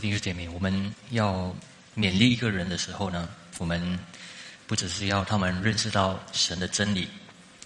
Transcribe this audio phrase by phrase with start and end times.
[0.00, 1.54] 位弟兄姐妹，我们要
[1.94, 3.28] 勉励一个人的时候呢，
[3.58, 3.98] 我们
[4.66, 7.06] 不只是要他们认识到神的真理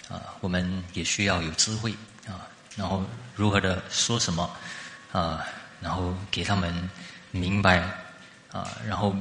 [0.09, 1.95] 啊，我们也需要有智慧
[2.27, 3.05] 啊，然后
[3.37, 4.51] 如何的说什么
[5.13, 5.47] 啊，
[5.81, 6.91] 然后给他们
[7.31, 7.79] 明白
[8.51, 9.15] 啊，然后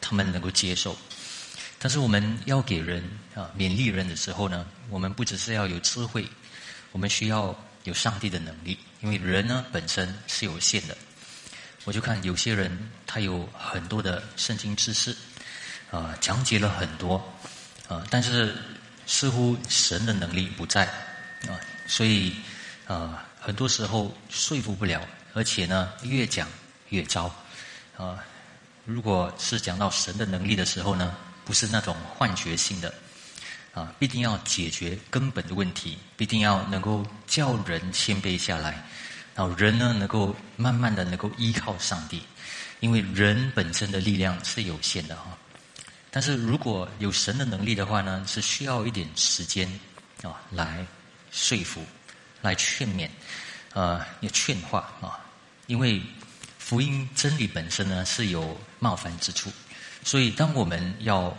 [0.00, 0.96] 他们能够接受。
[1.80, 3.02] 但是我们要给人
[3.34, 6.24] 啊勉励人的时候呢，我们不只是要有智慧，
[6.92, 10.96] 我们需要有上帝的能力，因为人呢本身是有限的。
[11.86, 12.76] 我就看有些人，
[13.06, 15.16] 他有很多的圣经知识，
[15.88, 17.14] 啊，讲解了很多，
[17.86, 18.52] 啊，但是
[19.06, 20.84] 似乎神的能力不在，
[21.46, 21.54] 啊，
[21.86, 22.34] 所以
[22.88, 25.00] 啊，很多时候说服不了，
[25.32, 26.48] 而且呢，越讲
[26.88, 27.32] 越糟，
[27.96, 28.18] 啊，
[28.84, 32.92] 如果是讲到神的能力的时候呢，不是那种幻觉性的，
[33.72, 38.84] 啊，必定要解决根本的问题，必定要能够叫人谦卑下来。
[39.36, 42.22] 然后人呢，能够慢慢的能够依靠上帝，
[42.80, 45.36] 因为人本身的力量是有限的哈。
[46.10, 49.68] 但是如果有神的能力的话呢，是需要一点时间
[50.22, 50.86] 啊来
[51.30, 51.84] 说服、
[52.40, 53.10] 来劝勉、
[53.74, 55.20] 啊要劝化啊。
[55.66, 56.00] 因为
[56.58, 59.52] 福音真理本身呢是有冒犯之处，
[60.02, 61.36] 所以当我们要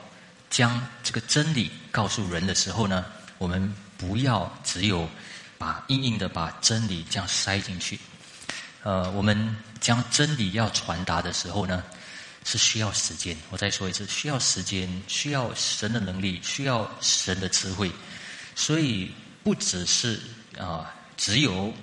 [0.51, 3.03] 将这个真理告诉人的时候呢，
[3.39, 5.09] 我们不要只有。
[5.57, 7.99] 把硬硬的把真理这样塞进去，
[8.83, 11.83] 呃，我们将真理要传达的时候呢，
[12.43, 13.35] 是需要时间。
[13.49, 17.91] 我再说一次，需要时间，需要神的能力，需要神的智慧。
[18.55, 19.11] 所以
[19.43, 20.19] 不只是
[20.57, 21.73] 啊，只有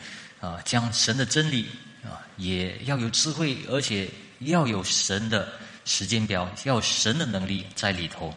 [0.41, 1.69] 啊，将神的真理
[2.05, 4.09] 啊，也要有智慧，而且
[4.41, 5.53] 要有神的
[5.85, 8.35] 时间表，要神的能力在里头。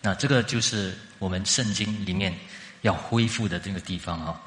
[0.00, 2.36] 那这个就是我们圣经里面
[2.80, 4.40] 要恢复的这个地方啊。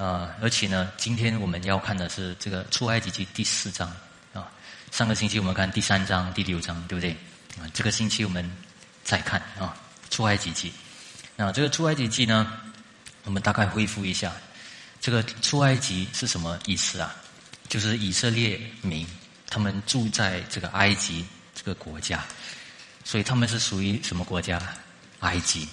[0.00, 3.86] 啊，而且呢，今天我们要看的是这个出埃及记第四章
[4.32, 4.50] 啊。
[4.90, 7.10] 上个星期我们看第三章、第六章，对不对？
[7.60, 8.50] 啊，这个星期我们
[9.04, 9.76] 再看啊
[10.08, 10.72] 出埃及记。
[11.36, 12.50] 那这个出埃及记呢，
[13.24, 14.32] 我们大概恢复一下，
[15.02, 17.14] 这个出埃及是什么意思啊？
[17.68, 19.06] 就是以色列民
[19.50, 22.24] 他们住在这个埃及这个国家，
[23.04, 24.58] 所以他们是属于什么国家？
[25.18, 25.68] 埃及。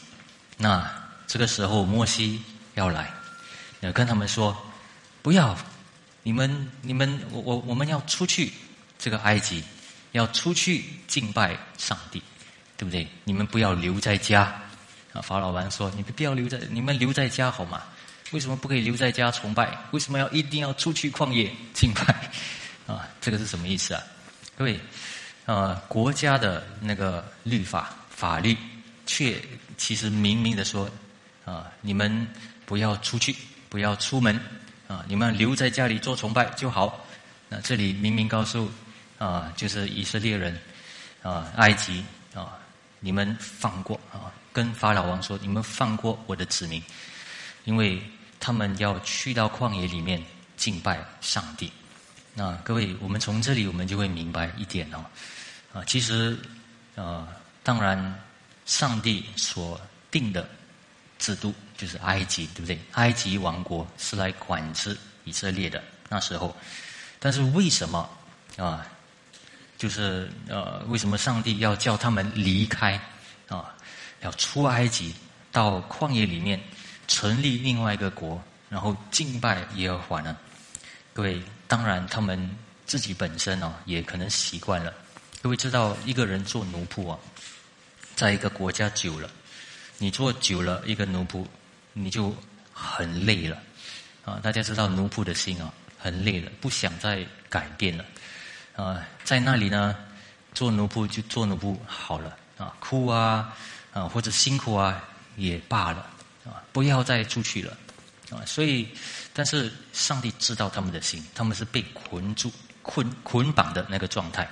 [0.57, 0.85] 那
[1.27, 2.41] 这个时候摩西
[2.73, 3.09] 要来。
[3.81, 4.55] 要跟他们说，
[5.21, 5.57] 不要，
[6.23, 8.51] 你们你们我我我们要出去
[8.97, 9.63] 这个埃及，
[10.11, 12.21] 要出去敬拜上帝，
[12.75, 13.07] 对不对？
[13.23, 14.61] 你们不要留在家。
[15.13, 17.81] 啊，法老王说：“你们不要留在，你们留在家好吗？
[18.31, 19.75] 为什么不可以留在家崇拜？
[19.91, 22.29] 为什么要一定要出去旷野敬拜？
[22.85, 24.03] 啊，这个是什么意思啊？
[24.57, 24.79] 各位，
[25.45, 28.55] 啊，国家的那个律法法律，
[29.05, 29.41] 却
[29.77, 30.89] 其实明明的说，
[31.45, 32.27] 啊，你们
[32.65, 33.35] 不要出去。”
[33.69, 34.39] 不要出门
[34.87, 35.03] 啊！
[35.07, 37.05] 你们留在家里做崇拜就好。
[37.49, 38.71] 那这里明明告诉
[39.17, 40.57] 啊，就是以色列人
[41.21, 42.57] 啊，埃及啊，
[42.99, 46.81] 你们放过啊，跟法老王说，你们放过我的子民，
[47.65, 48.01] 因为
[48.39, 50.23] 他们要去到旷野里面
[50.55, 51.71] 敬拜上帝。
[52.33, 55.05] 那各位，我们从这里我们就会明白一点哦，
[55.73, 56.37] 啊，其实
[56.95, 57.27] 啊，
[57.63, 58.19] 当然
[58.65, 59.79] 上帝所
[60.09, 60.47] 定的。
[61.19, 62.79] 制度就是埃及，对不对？
[62.93, 66.55] 埃及王国是来管制以色列的那时候，
[67.19, 68.09] 但是为什么
[68.57, 68.85] 啊？
[69.77, 72.99] 就是呃，为什么上帝要叫他们离开
[73.47, 73.75] 啊？
[74.21, 75.13] 要出埃及，
[75.51, 76.59] 到旷野里面
[77.07, 80.35] 成立另外一个国，然后敬拜耶和华呢？
[81.13, 82.49] 各位，当然他们
[82.87, 84.91] 自己本身哦，也可能习惯了。
[85.43, 87.19] 各位知道，一个人做奴仆啊，
[88.15, 89.29] 在一个国家久了。
[89.99, 91.45] 你做久了一个奴仆，
[91.93, 92.35] 你就
[92.71, 93.57] 很累了，
[94.23, 94.39] 啊！
[94.43, 98.05] 大家知道奴仆的心啊，很累了，不想再改变了，
[98.75, 99.03] 啊！
[99.23, 99.95] 在那里呢，
[100.53, 103.51] 做奴仆就做奴仆好了，啊，哭啊，
[103.91, 105.03] 啊或者辛苦啊
[105.35, 106.05] 也罢了，
[106.45, 107.75] 啊，不要再出去了，
[108.29, 108.45] 啊！
[108.45, 108.87] 所以，
[109.33, 112.51] 但是上帝知道他们的心，他们是被捆住、
[112.83, 114.47] 捆捆绑的那个状态，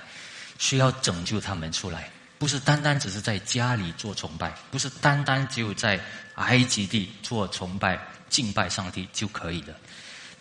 [0.58, 2.10] 需要拯救他们出来。
[2.38, 5.98] 不是单单只是在家里做崇拜，不是单单只有在
[6.34, 7.98] 埃及地做崇拜、
[8.28, 9.74] 敬拜上帝就可以的。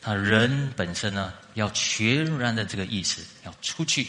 [0.02, 4.08] 他人本身呢，要全然的这个意识，要出去，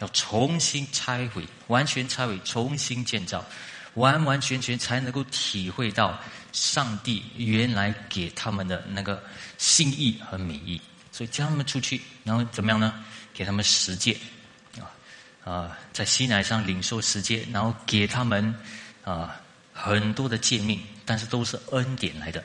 [0.00, 3.44] 要重新拆毁，完全拆毁，重新建造，
[3.94, 6.18] 完完全全才能够体会到
[6.52, 9.22] 上帝原来给他们的那个
[9.58, 10.80] 心意和美意。
[11.12, 13.04] 所以叫他们出去，然后怎么样呢？
[13.32, 14.16] 给他们实践。
[15.46, 18.52] 啊，在西乃上领受世界，然后给他们
[19.04, 19.40] 啊
[19.72, 22.42] 很多的诫命，但是都是恩典来的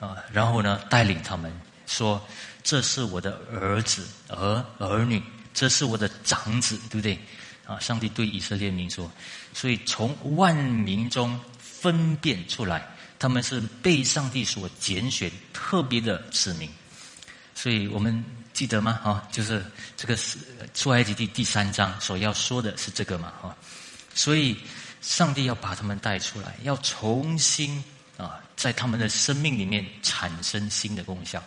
[0.00, 0.16] 啊。
[0.32, 1.52] 然后呢，带领他们
[1.86, 2.20] 说
[2.64, 5.22] ：“这是我的儿子儿儿女，
[5.52, 7.16] 这是我的长子，对不对？
[7.66, 9.08] 啊，上帝对以色列民说，
[9.52, 12.84] 所以从万民中分辨出来，
[13.16, 16.68] 他们是被上帝所拣选特别的子民。
[17.54, 18.98] 所以我们记得吗？
[19.04, 19.62] 啊，就是
[19.96, 20.38] 这个是
[20.72, 23.32] 出埃及记第三章所要说的是这个嘛？
[23.42, 23.54] 哈，
[24.14, 24.56] 所以
[25.02, 27.84] 上帝要把他们带出来，要重新
[28.16, 31.42] 啊，在他们的生命里面产生新的功效。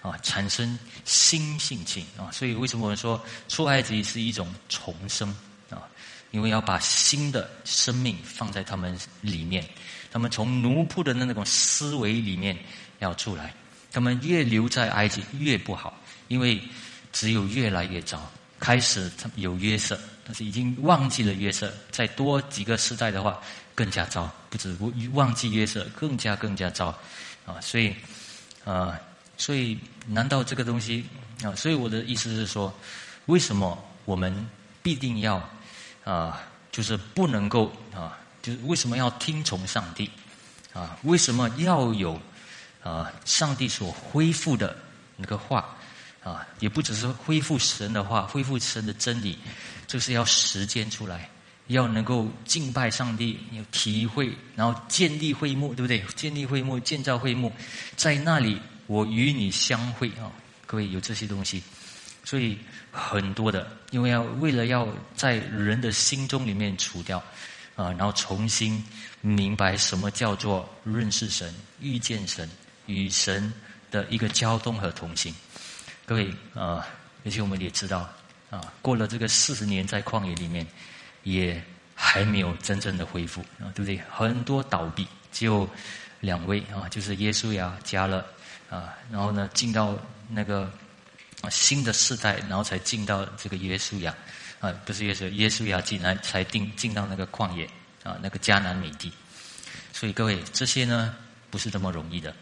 [0.00, 5.28] 啊，产生新性情啊，所以为什么我们说出埃及是一种重生
[5.70, 5.82] 啊？
[6.30, 9.68] 因为要把新的生命放在他们里面，
[10.12, 12.56] 他们从奴仆的那种思维里面
[13.00, 13.52] 要出来。
[13.90, 16.62] 他们越留在埃及越不好，因为
[17.12, 18.30] 只有越来越糟。
[18.60, 21.72] 开始有约瑟，但是已经忘记了约瑟。
[21.90, 23.40] 再多几个时代的话，
[23.74, 24.30] 更加糟。
[24.50, 24.76] 不止
[25.12, 26.88] 忘记约瑟，更加更加糟
[27.46, 27.60] 啊！
[27.60, 27.94] 所以
[28.64, 28.98] 啊。
[29.40, 29.78] 所以，
[30.08, 31.06] 难道这个东西
[31.44, 31.54] 啊？
[31.54, 32.74] 所以我的意思是说，
[33.26, 34.34] 为什么我们
[34.82, 35.36] 必定要
[36.02, 36.42] 啊？
[36.72, 38.18] 就是不能够啊？
[38.42, 40.10] 就是为什么要听从上帝
[40.72, 40.98] 啊？
[41.04, 42.20] 为什么要有
[42.82, 43.12] 啊？
[43.24, 44.76] 上帝所恢复的
[45.14, 45.77] 那个话
[46.32, 46.46] 啊？
[46.60, 49.38] 也不只是恢复神的话，恢复神的真理，
[49.86, 51.28] 就是要实践出来，
[51.68, 56.04] 要能够敬拜上帝，有体会，然后建立会幕，对不对？
[56.14, 57.52] 建立会幕，建造会幕，
[57.96, 58.60] 在那里。
[58.88, 60.32] 我与你相会啊，
[60.64, 61.62] 各位有这些东西，
[62.24, 62.56] 所以
[62.90, 67.22] 很多的，因为要为了要在人的心中里面除掉
[67.76, 68.82] 啊，然后重新
[69.20, 72.48] 明白什么叫做认识神、遇见神、
[72.86, 73.52] 与神
[73.90, 75.34] 的一个交通和同行。
[76.08, 76.88] 各位啊，
[77.22, 78.08] 而且我们也知道
[78.48, 80.66] 啊，过了这个四十年在旷野里面，
[81.22, 81.62] 也
[81.94, 84.00] 还没有真正的恢复啊，对不对？
[84.10, 85.68] 很多倒闭，只有
[86.20, 88.24] 两位啊，就是耶稣呀，加了。
[88.70, 90.70] 啊，然后呢，进到那个
[91.50, 94.14] 新的世代，然后才进到这个耶稣亚，
[94.60, 97.64] 啊，不是耶稣，耶稣亚进来才进进到那个旷野，
[98.02, 99.12] 啊，那个迦南美地。
[99.92, 101.14] 所以各位，这些呢
[101.50, 102.34] 不是这么容易的，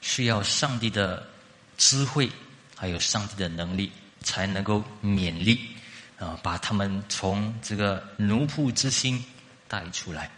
[0.00, 1.26] 需要上帝的
[1.78, 2.30] 智慧，
[2.80, 3.92] 还有上帝的能力，
[4.22, 5.60] 才能够勉励
[6.18, 9.22] 啊，把他们从这个奴仆之心
[9.68, 10.30] 带出来。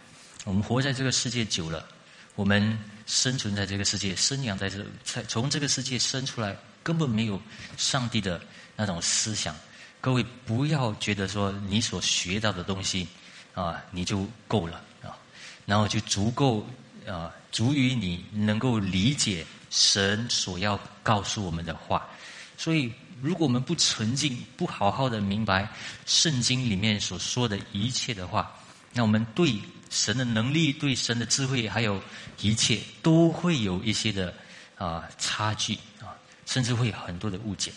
[0.43, 1.87] 我们活在这个世界久了，
[2.35, 2.77] 我们。
[3.05, 7.39] 生存在这个世界，生养在这，在从这个世界生出来，根本没有
[7.75, 8.41] 上帝的
[8.77, 9.53] 那种思想。
[9.99, 13.05] 各位不要觉得说你所学到的东西
[13.53, 15.19] 啊，你就够了啊，
[15.65, 16.65] 然后就足够
[17.05, 22.07] 啊，足以你能够理解神所要告诉我们的话。
[22.63, 25.67] 所以，如果我们不纯净，不好好的明白
[26.05, 28.51] 圣经里面所说的一切的话，
[28.93, 29.59] 那我们对。
[29.89, 32.01] 神的能力对神的智慧，还有
[32.39, 34.33] 一切都会有一些的
[34.75, 36.17] 啊差距啊，
[36.47, 37.71] 甚至会有很多的误解。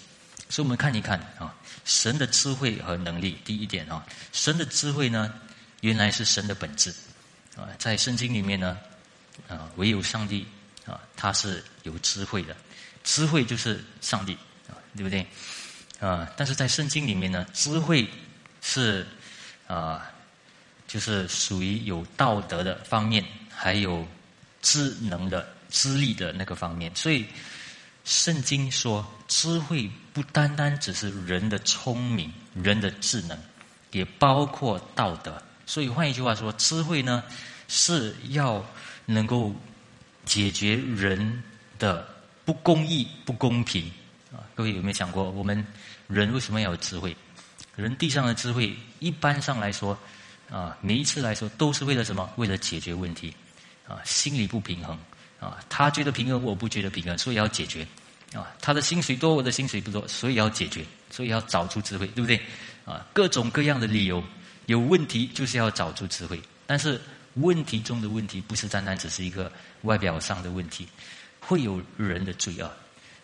[0.48, 1.54] 所以我们看一看啊，
[1.84, 3.36] 神的智慧和能力。
[3.44, 5.30] 第一点啊，神的智慧呢，
[5.82, 6.90] 原来是神的本质
[7.54, 8.78] 啊，在圣经里面呢
[9.46, 10.46] 啊，唯有上帝
[10.86, 12.56] 啊，他是有智慧的，
[13.04, 14.34] 智慧就是上帝，
[14.96, 15.26] 对不对
[16.00, 16.30] 啊？
[16.36, 18.08] 但是在圣经里面呢，智慧
[18.60, 19.06] 是
[19.66, 20.10] 啊。
[20.88, 24.06] 就是属于有道德的方面，还有
[24.62, 26.94] 智能的、智力的那个方面。
[26.94, 27.26] 所以，
[28.04, 33.36] 圣经说，智慧不单单只是人的聪明、人的智能，
[33.90, 35.42] 也包括道德。
[35.66, 37.20] 所以，换一句话说，智慧呢
[37.66, 38.64] 是要
[39.06, 39.52] 能够
[40.24, 41.42] 解决人
[41.80, 42.08] 的
[42.44, 43.90] 不公义、不公平
[44.36, 44.44] 啊！
[44.54, 45.66] 各位有没有想过，我们
[46.06, 47.16] 人为什么要有智慧？
[47.74, 49.98] 人地上的智慧，一般上来说。
[50.48, 52.32] 啊，每一次来说都是为了什么？
[52.36, 53.34] 为了解决问题，
[53.88, 54.96] 啊，心理不平衡，
[55.40, 57.84] 啊，他觉得平衡，我不觉得平衡，所以要解决，
[58.32, 62.40] 啊，他的薪水多，我的薪水不多，所以要解决，所以要找出智慧，对不对？
[62.84, 64.22] 啊，各种各样的理由，
[64.66, 67.00] 有问题就是要找出智慧，但是
[67.34, 69.50] 问题中的问题不是单单只是一个
[69.82, 70.86] 外表上的问题，
[71.40, 72.72] 会有人的罪恶，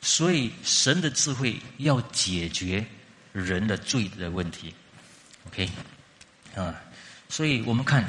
[0.02, 2.84] 所以神的智慧要解决
[3.32, 4.74] 人的罪的问题
[5.46, 5.70] ，OK，
[6.56, 6.74] 啊。
[7.28, 8.04] 所以我们看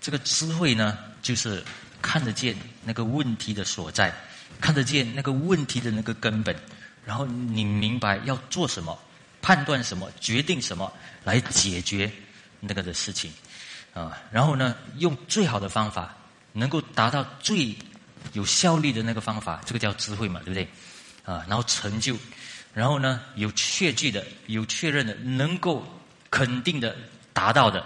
[0.00, 1.62] 这个智慧呢，就是
[2.00, 4.14] 看得见那个问题的所在，
[4.60, 6.56] 看得见那个问题的那个根本，
[7.04, 8.98] 然后你明白要做什么，
[9.42, 10.90] 判断什么，决定什么
[11.24, 12.10] 来解决
[12.60, 13.30] 那个的事情
[13.92, 14.16] 啊。
[14.30, 16.16] 然后呢，用最好的方法，
[16.52, 17.76] 能够达到最
[18.32, 20.66] 有效率的那个方法，这个叫智慧嘛，对不对？
[21.24, 22.16] 啊，然后成就，
[22.72, 25.86] 然后呢，有确据的，有确认的，能够
[26.30, 26.96] 肯定的
[27.32, 27.84] 达到的。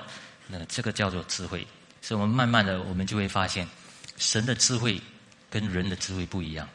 [0.49, 1.67] 那这个叫做智慧，
[2.01, 3.69] 所以我们慢慢的，我们就会发现，
[4.17, 5.01] 神的智慧
[5.51, 6.69] 跟人的智慧不一样，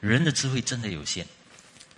[0.00, 1.26] 人的智慧真的有限，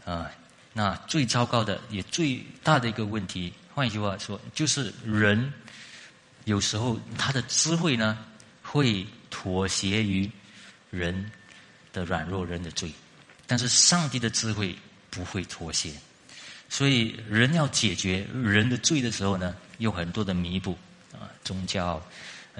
[0.05, 0.31] 啊，
[0.73, 5.53] 那最糟糕的也最大的一个问题，换一句话说，就是人
[6.45, 8.19] 有时候他的智慧呢
[8.62, 10.29] 会妥协于
[10.91, 11.31] 人
[11.93, 12.91] 的软弱、人的罪，
[13.50, 14.78] 但是上帝的智慧
[15.11, 15.92] 不会妥协。
[16.69, 20.78] 所以人要解决人的罪的时候呢，有很多的弥补
[21.12, 22.00] 啊，宗教、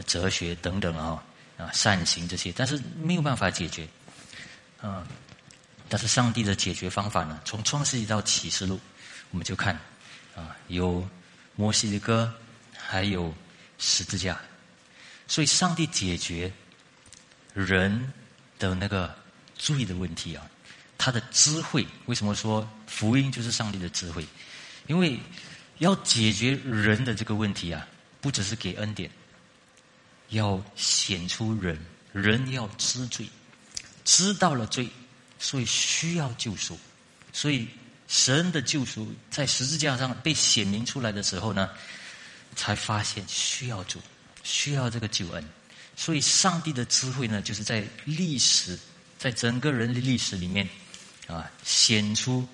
[0.05, 1.23] 哲学等等啊
[1.57, 3.87] 啊善行这些，但是没有办法解决
[4.81, 5.07] 啊。
[5.89, 7.41] 但是上帝的解决方法呢？
[7.45, 8.81] 从创世纪到启示录，
[9.31, 9.79] 我们就看
[10.35, 11.09] 啊，有
[11.55, 12.35] 摩西的歌，
[12.77, 13.33] 还有
[13.79, 14.37] 十字架。
[15.29, 16.53] 所以上帝解决
[17.55, 18.13] 人
[18.59, 19.15] 的那个
[19.57, 20.51] 罪的问题啊，
[21.01, 24.23] 他的智慧为什么说福音就是上帝的智慧？
[24.87, 25.19] 因为
[25.79, 27.89] 要解决人的这个问题啊，
[28.21, 29.11] 不只是给恩典，
[30.29, 31.79] 要显出人，
[32.13, 33.27] 人要知罪，
[34.05, 34.87] 知道了罪。
[35.43, 36.79] 所以需要救赎，
[37.33, 37.67] 所以
[38.09, 41.71] 神的救赎在十字架上被显明出来的时候呢，
[42.55, 43.99] 才发现需要主，
[44.43, 45.43] 需要这个救恩。
[45.97, 48.79] 所以上帝的智慧呢，就是在历史，
[49.19, 50.69] 在整个人的历史里面
[51.31, 52.47] 啊，显出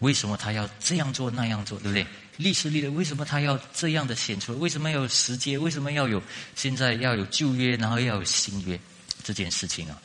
[0.00, 2.06] 为什么他要这样做那样做，对不对？
[2.36, 4.58] 历史里的为什么他要这样的显出？
[4.58, 5.60] 为什么要有时间？
[5.60, 6.22] 为什么要有
[6.54, 8.78] 现在要有旧约，然后要有新约
[9.24, 10.02] 这件事情啊？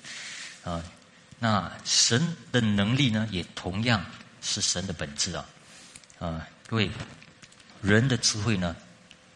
[0.64, 0.84] 啊。
[1.40, 4.06] 那神的能力呢，也同样
[4.42, 5.46] 是神的本质啊！
[6.18, 6.90] 啊，各位，
[7.82, 8.74] 人的智慧呢，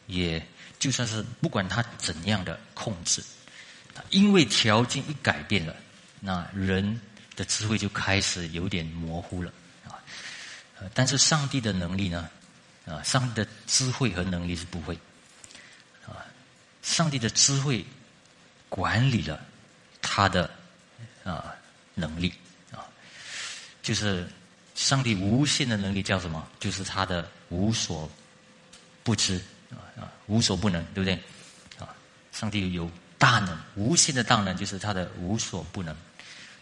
[0.06, 0.41] 也
[0.79, 3.22] 就算是不管他怎样的控制，
[4.10, 5.75] 因为条件一改变了，
[6.22, 6.98] 那人
[7.38, 9.50] 的智慧就开始有点模糊了
[9.86, 9.96] 啊！
[10.94, 12.29] 但是上帝的能力呢，
[12.86, 14.94] 啊，上帝的智慧和能力是不会
[16.06, 16.20] 啊，
[16.82, 17.86] 上帝的智慧
[18.67, 19.39] 管理了
[20.01, 20.51] 他的
[21.24, 21.53] 啊。
[22.00, 22.32] 能力
[22.72, 22.86] 啊，
[23.82, 24.29] 就是
[24.75, 26.48] 上帝无限的能力叫什么？
[26.60, 28.08] 就是他的无所
[29.01, 29.41] 不知
[29.72, 31.15] 啊啊，无所不能，对不对？
[31.79, 31.89] 啊，
[32.32, 35.98] 上帝有大能，无限的大能就是他的无所不能，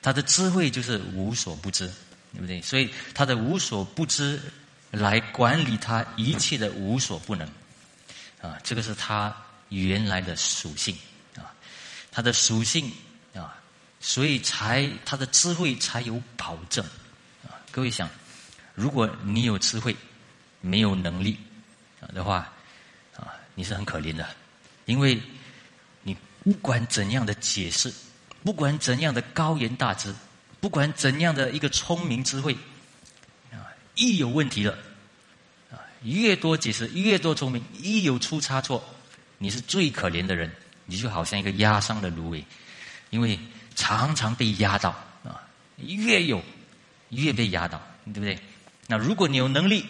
[0.05, 1.91] 他的智慧就是无所不知，
[2.31, 2.61] 对不对？
[2.61, 4.39] 所以他的无所不知
[4.91, 7.49] 来管理他一切的无所不能
[8.39, 9.35] 啊，这个是他
[9.69, 10.95] 原来的属性
[11.35, 11.49] 啊，
[12.11, 12.91] 他的属性
[13.33, 13.57] 啊。
[13.99, 16.85] 所以才他的智慧才有保证
[17.43, 17.57] 啊！
[17.71, 18.07] 各位想，
[18.75, 19.95] 如果你有智慧，
[20.61, 21.35] 没有能力
[22.13, 22.53] 的话
[23.15, 24.29] 啊，你是很可怜的，
[24.85, 25.19] 因为
[26.03, 27.91] 你不管怎样的解释，
[28.45, 30.15] 不管怎样的高言大智，
[30.61, 32.55] 不管怎样的一个聪明智慧
[33.51, 34.77] 啊，一有问题了
[35.69, 38.81] 啊，越多解释越多聪明，一有出差错，
[39.39, 40.49] 你是最可怜的人，
[40.85, 42.45] 你就好像一个压伤的芦苇，
[43.09, 43.37] 因为。
[43.77, 44.91] 常常被压倒
[45.25, 45.43] 啊，
[45.75, 46.41] 越有
[47.09, 48.39] 越被压倒，对不对？
[48.87, 49.85] 那如果你有能力，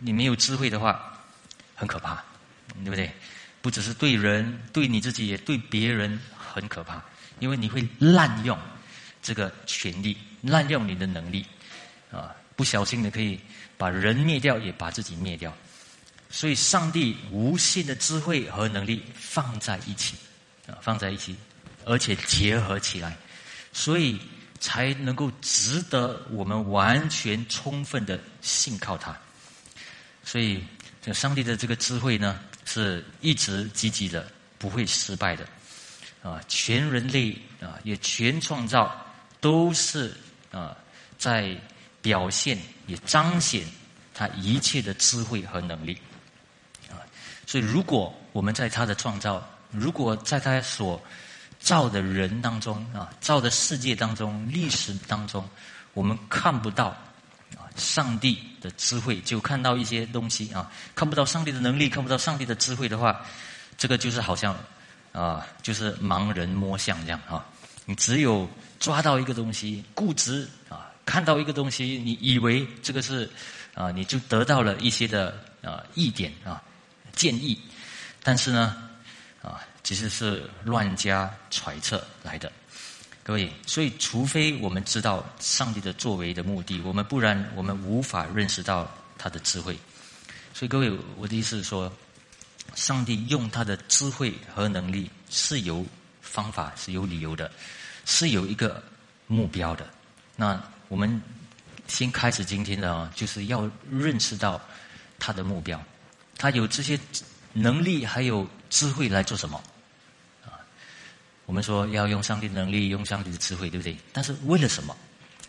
[0.00, 1.22] 你没有智慧的话，
[1.74, 2.24] 很可怕，
[2.82, 3.12] 对不对？
[3.60, 7.04] 不只是对人，对你自己也对别人很可怕，
[7.38, 8.58] 因为你会滥用
[9.22, 11.44] 这个权利，滥用你的能力
[12.10, 13.38] 啊，不小心的可以
[13.76, 15.54] 把人灭掉，也把自己灭掉。
[16.28, 20.16] 所以，上帝无限的智慧和能力放在一起
[20.66, 21.36] 啊，放在一起，
[21.84, 23.16] 而且结合起来。
[23.72, 24.18] 所以
[24.58, 29.16] 才能够值得我们完全充分的信靠他。
[30.24, 30.64] 所以，
[31.00, 35.46] 这上帝的这个智慧呢，是一直积极的，不会失败的。
[36.26, 37.30] 啊，全人类
[37.60, 38.92] 啊，也全创造
[39.40, 40.12] 都是
[40.50, 40.76] 啊，
[41.16, 41.56] 在
[42.02, 43.64] 表现也彰显
[44.12, 45.96] 他一切的智慧和能力。
[46.90, 46.98] 啊，
[47.46, 49.40] 所以如果我们在他的创造，
[49.70, 51.00] 如果在他所
[51.60, 55.48] 造的人当中啊，造的世界当中，历史当中，
[55.94, 56.86] 我们看不到
[57.56, 63.24] 啊，上帝的智慧，就看到一些东西啊，看不到上帝的能力，看不到上帝的智慧的话，
[63.78, 64.56] 这个就是好像
[65.16, 67.44] 啊，就是盲人摸象这样啊。
[67.86, 73.30] 你只有抓到一个东西，固执啊，看到一个东西，你以为这个是
[73.74, 76.62] 啊，你就得到了一些的啊意点啊
[77.14, 77.58] 建议，
[78.22, 78.88] 但是呢
[79.42, 79.60] 啊。
[79.86, 82.50] 其实是乱加揣测来的，
[83.22, 83.48] 各位。
[83.68, 89.78] 所以，除非我们知道上帝的作为的目的，我们不然我们无法认识到他的智慧。
[90.52, 91.92] 所以，各位，我的意思是说，
[92.74, 95.84] 上帝用他的智慧和能力是有
[96.20, 97.50] 方法、是有理由的，
[98.04, 98.82] 是有一个
[99.26, 99.88] 目标的。
[100.34, 101.20] 那我们
[101.88, 104.60] 先开始今天的啊，就是要认识到
[105.18, 105.82] 他的目标，
[106.36, 106.98] 他有这些
[107.52, 109.62] 能力还有智慧来做什么
[110.44, 110.60] 啊？
[111.46, 113.96] 我们说要用上帝的能力，用上帝的智慧，对不对？
[114.12, 114.94] 但是为了什么？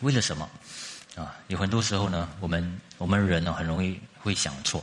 [0.00, 0.48] 为了什么？
[1.16, 4.82] 啊，有很多时候呢，我们我们人呢很容易会想错，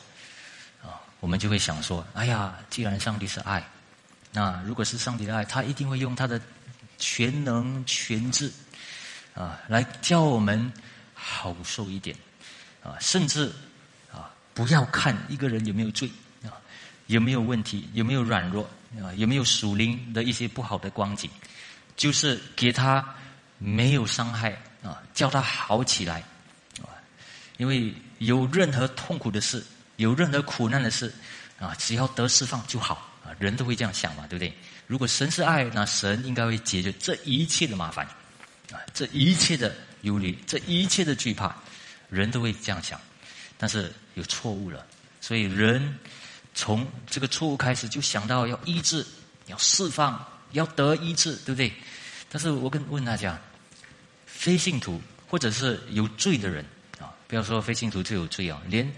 [1.26, 3.68] 我们就会想说，哎呀，既然上帝是爱，
[4.32, 6.40] 那如果是上帝的爱，他一定会用他的
[7.00, 8.52] 全能全智，
[9.34, 10.72] 啊，来教我们
[11.16, 12.16] 好受一点，
[12.84, 13.52] 啊，甚至
[14.14, 16.08] 啊，不要看一个人有没有罪，
[16.44, 16.62] 啊，
[17.08, 18.64] 有没有问题，有没有软弱，
[19.02, 21.28] 啊，有没有属灵的一些不好的光景，
[21.96, 23.04] 就是给他
[23.58, 24.56] 没有伤害。
[24.84, 26.22] 啊，叫他好起来，
[26.84, 26.94] 啊，
[27.58, 29.66] 因为有任何痛苦的事，
[29.98, 31.14] 有任何苦难的事，
[31.60, 34.54] 啊，只要得释放就好，啊，人都会这样想嘛，对不对？
[34.88, 38.06] 如果神是爱，那神应该会解决这一切的麻烦，
[38.72, 41.56] 啊，这一切的忧虑，这一切的惧怕，
[42.10, 43.00] 人都会这样想，
[43.58, 44.86] 但是有错误了，
[45.22, 45.98] 所以人
[46.54, 49.06] 从这个错误开始就想到要医治，
[49.48, 51.74] 要释放，要得医治，对不对？
[52.30, 53.40] 但是我跟问大家。
[54.28, 56.64] 非信徒或者是有罪的人，
[57.28, 58.90] 不要说非信徒就有罪啊，连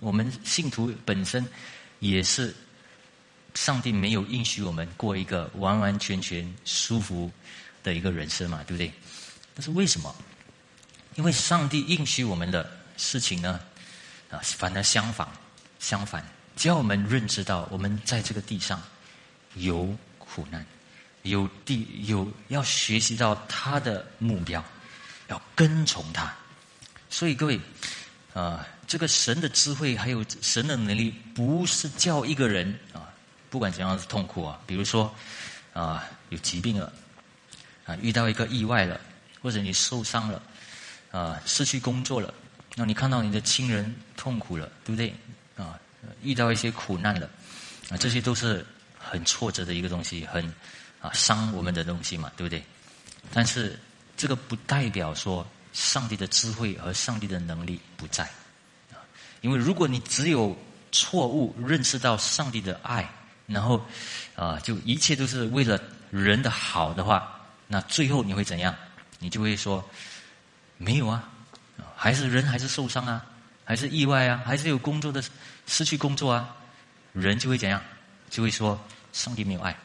[0.00, 1.46] 我们信徒本身
[1.98, 2.54] 也是
[3.54, 7.30] 上帝没有应许我们过一个完完全全舒服
[7.82, 8.92] 的一个人生嘛，对不对？
[9.54, 10.14] 但是为什么？
[11.16, 13.60] 因为上帝应许我们的事情呢
[14.30, 15.26] 啊，反而相反，
[15.78, 16.24] 相反，
[16.56, 18.80] 只要我们认知到我们在这个地上
[19.54, 20.64] 有苦难，
[21.22, 24.62] 有地有要学习到他的目标。
[25.28, 26.34] 要跟从他，
[27.10, 27.60] 所以各位，
[28.32, 33.12] 啊，这个神的智慧还有神的能力，不是叫一个人啊，
[33.50, 35.12] 不管怎样的痛苦啊，比如说
[35.72, 36.92] 啊有疾病了，
[37.84, 39.00] 啊遇到一个意外了，
[39.42, 40.42] 或者你受伤了，
[41.10, 42.32] 啊失去工作了，
[42.76, 45.12] 那你看到你的亲人痛苦了，对不对？
[45.56, 45.78] 啊
[46.22, 47.28] 遇到一些苦难了，
[47.90, 48.64] 啊这些都是
[48.96, 50.46] 很挫折的一个东西，很
[51.00, 52.62] 啊伤我们的东西嘛，对不对？
[53.34, 53.78] 但是。
[54.16, 58.28] 这个不代表说上帝的智慧和上帝的能力不在，
[59.40, 60.56] 因为如果你只有
[60.90, 63.08] 错误认识到上帝的爱，
[63.46, 63.84] 然后
[64.34, 68.74] 啊，就一切都是为了人的好的话，那最后你会怎样？
[69.18, 69.88] 你就会说
[70.76, 71.30] 没有啊，
[71.94, 73.24] 还是人还是受伤啊，
[73.64, 75.22] 还是意外啊，还是有工作的
[75.66, 76.56] 失去工作啊，
[77.12, 77.80] 人就会怎样？
[78.28, 78.78] 就会说
[79.12, 79.76] 上帝没有爱，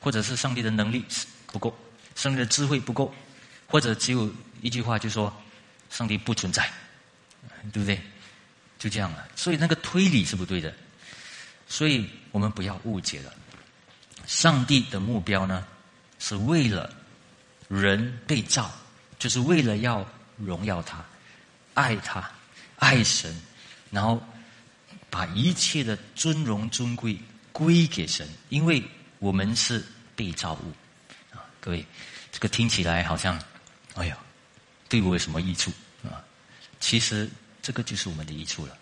[0.00, 1.04] 或者是上帝的能力
[1.46, 1.76] 不够，
[2.14, 3.14] 上帝的智慧不够。
[3.66, 4.30] 或者只有
[4.64, 5.30] 一句话，就说
[5.90, 6.72] 上帝不存在，
[7.70, 8.00] 对不对？
[8.78, 9.28] 就这样了。
[9.36, 10.74] 所以那个推理是不对的。
[11.68, 13.30] 所以我们不要误解了。
[14.26, 15.66] 上帝的目标呢，
[16.18, 16.90] 是为了
[17.68, 18.72] 人被造，
[19.18, 20.02] 就是为了要
[20.38, 21.04] 荣耀他、
[21.74, 22.26] 爱他、
[22.76, 23.38] 爱神，
[23.90, 24.22] 然后
[25.10, 27.18] 把一切的尊荣尊贵
[27.52, 28.82] 归给神，因为
[29.18, 29.84] 我们是
[30.16, 30.72] 被造物
[31.36, 31.44] 啊。
[31.60, 31.84] 各位，
[32.32, 33.38] 这个听起来好像。
[33.96, 34.18] 哎呀，
[34.88, 35.70] 对我有什么益处
[36.04, 36.22] 啊？
[36.80, 37.28] 其实
[37.62, 38.76] 这个就是我们的益处了。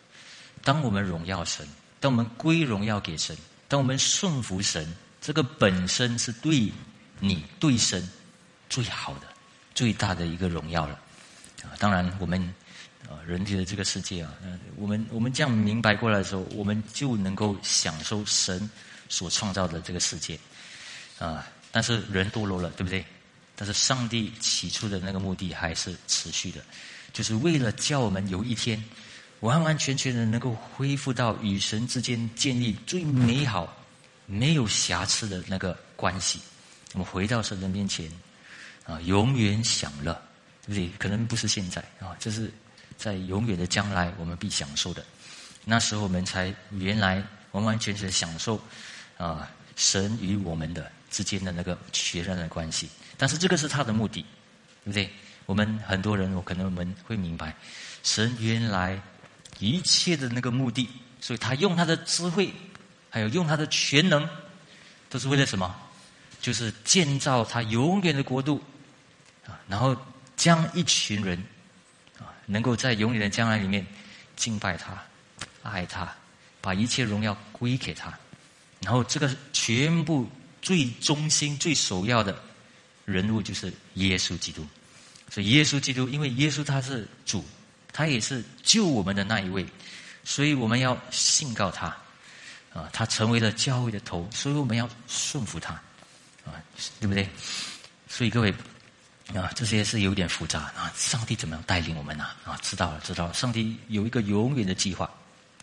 [0.62, 1.67] 当我们荣耀神，
[2.01, 3.37] 当我们归荣耀给神，
[3.69, 6.73] 当我们顺服神，这个本身是对
[7.21, 8.09] 你对神
[8.69, 9.27] 最好的、
[9.75, 11.01] 最大的一个荣耀了。
[11.62, 12.43] 啊，当然我们
[13.09, 14.35] 啊，人体的这个世界啊，
[14.77, 18.69] 我们我们这样明白过来的时候，我们就能够享受神
[19.09, 20.38] 所创造的这个世界
[21.19, 21.47] 啊。
[21.71, 23.05] 但是人堕落了，对不对？
[23.62, 26.61] 但是上帝起初的那个目的还是持续的，
[27.12, 28.83] 就是为了叫我们有一天
[29.38, 33.72] 完完全全的能够恢复到与神之间建立最美好、
[34.27, 36.40] 没有瑕疵的那个关系。
[36.94, 38.11] 我们回到神的面前
[38.85, 40.12] 啊，永远享乐，
[40.66, 40.90] 对不对？
[40.98, 42.53] 可能不是现在啊，这是
[42.98, 45.07] 在永远的将来我们必享受的。
[45.64, 48.61] 那时候我们才原来完完全全享受
[49.18, 52.88] 啊，神与我们的之间的那个确认的关系。
[53.23, 54.27] 但是这个是他的目的，
[54.83, 55.09] 对不对？
[55.47, 57.55] 我们很多人，我可能我们会明白，
[58.03, 59.01] 神原来
[59.61, 60.89] 一切的那个目的，
[61.21, 62.53] 所以他用他的智慧，
[63.11, 64.29] 还有用他的全能，
[65.09, 65.73] 都是为了什么？
[66.41, 68.61] 就是建造他永远的国度
[69.47, 69.97] 啊，然后
[70.35, 71.41] 将一群人
[72.19, 73.87] 啊，能够在永远的将来里面
[74.35, 75.01] 敬拜他、
[75.63, 76.13] 爱他，
[76.61, 78.13] 把一切荣耀归给他，
[78.81, 80.29] 然后这个全部
[80.61, 82.37] 最中心、最首要的。
[83.05, 84.67] 人物就是耶稣基督，
[85.31, 87.45] 所以耶稣基督，因为耶稣他是主，
[87.93, 89.67] 他也是救我们的那一位，
[90.25, 91.87] 所以我们要信告他，
[92.73, 95.75] 啊，他成为了教会的头，所以我们要顺服他，
[96.45, 96.55] 啊，
[97.01, 97.29] 对不对？
[98.09, 98.55] 所以各位，
[99.35, 100.93] 啊，这些是有点复杂啊。
[100.95, 102.27] 上帝怎么样带领我们呢？
[102.45, 103.35] 啊，知道了，知道了。
[103.35, 105.07] 上帝有一个永远的计划，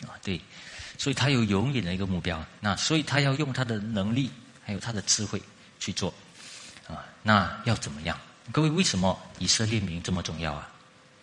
[0.02, 0.42] 啊，对，
[0.98, 4.30] 所以他有永远的一个目标，那所以他要用他的能力，
[4.66, 5.42] 还有他的智慧
[5.80, 6.14] 去做。
[6.90, 8.20] 啊，那要怎么样？
[8.52, 10.70] 各位，为什么以色列名这么重要啊？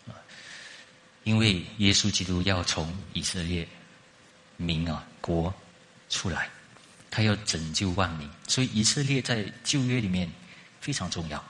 [0.07, 0.15] 啊，
[1.25, 3.67] 因为耶稣基督要从以色列
[4.57, 5.53] 民啊国
[6.09, 6.49] 出来，
[7.11, 10.31] 他要拯救万民，所以以色列在旧约里面
[10.81, 11.45] 非常重要。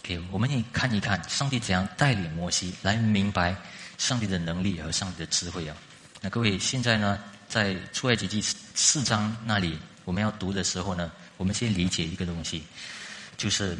[0.00, 3.56] OK，我们也看一看上帝怎样带领摩西来明白
[3.98, 5.76] 上帝的能力和上帝的智慧啊。
[6.20, 8.40] 那各位现在呢，在出埃及记
[8.76, 12.62] 四章那里我们要读的时候呢，我们先理解一个东西，
[13.36, 13.76] 就是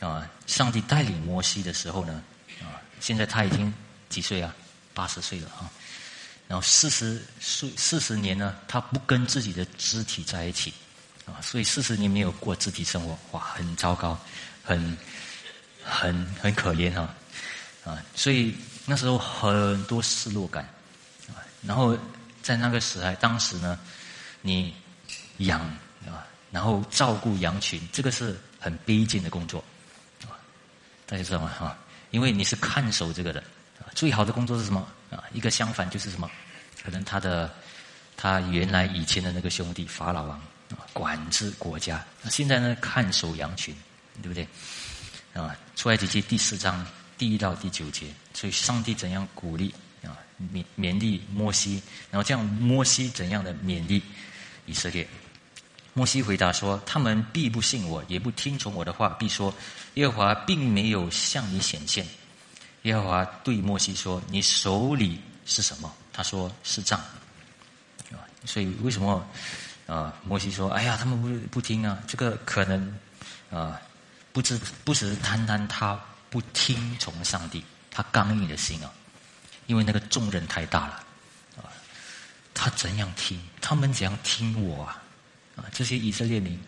[0.00, 2.22] 啊，上帝带领摩西的时候呢，
[2.60, 3.72] 啊，现在他已经
[4.08, 4.54] 几岁啊？
[4.92, 5.68] 八十岁了啊，
[6.46, 10.72] 然后四十岁四十年呢，他不跟自己的肢体在一起，
[11.26, 14.16] 啊，所以四十年没有过肢体生活，哇，很糟糕，
[14.62, 14.96] 很
[15.82, 17.12] 很很可怜啊，
[17.84, 18.54] 啊，所以
[18.86, 20.68] 那时候很多失落感，
[21.62, 21.98] 然后
[22.40, 23.76] 在那个时代，当时呢，
[24.42, 24.72] 你
[25.38, 25.60] 养
[26.06, 29.62] 啊，然后照顾羊群，这个是很卑贱的工作，
[30.22, 30.32] 啊，
[31.04, 31.52] 大家知道吗？
[31.58, 31.76] 哈，
[32.12, 33.44] 因为你是看守这个的。
[33.94, 35.22] 最好的工作是什么啊？
[35.34, 36.30] 一个相反就是什么？
[36.82, 37.52] 可能他的
[38.16, 40.38] 他原来以前的那个兄弟法老王
[40.70, 42.02] 啊，管制国家。
[42.30, 43.76] 现在呢，看守羊群，
[44.22, 44.48] 对不对？
[45.34, 46.86] 啊，出埃及记第四章
[47.18, 54.02] 第一到第九节，所以上帝怎样鼓励啊勉勉励摩西，然后这样摩西怎样的勉励
[54.64, 55.06] 以色列？
[55.94, 59.54] 摩西回答说：“他们必不信我，也不听从我的话，必说
[59.94, 62.06] 耶和华并没有向你显现。”
[62.82, 67.00] 耶和华对摩西说：“你手里是什么？”他说：“是杖。”
[68.12, 69.24] 啊，所以为什么
[69.86, 70.12] 啊？
[70.24, 71.98] 摩西说：“哎呀，他们不不听啊！
[72.08, 72.98] 这个可能
[73.50, 73.80] 啊，
[74.32, 78.90] 不知不只是单单他不听从上帝，他刚硬的心啊，
[79.66, 81.04] 因为那个重任太大了
[81.56, 81.70] 啊。
[82.52, 83.40] 他怎样听？
[83.60, 85.00] 他们怎样听我啊？
[85.56, 86.58] 啊，这些以色列民，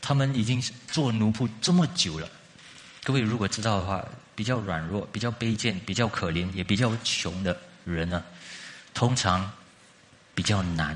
[0.00, 2.28] 他们已经做奴仆这么久了。
[3.02, 4.04] 各位如果知道的话。”
[4.36, 8.22] 比较软弱、比较卑贱、比较可怜、也比较穷的人呢，
[8.92, 9.50] 通常
[10.34, 10.94] 比较难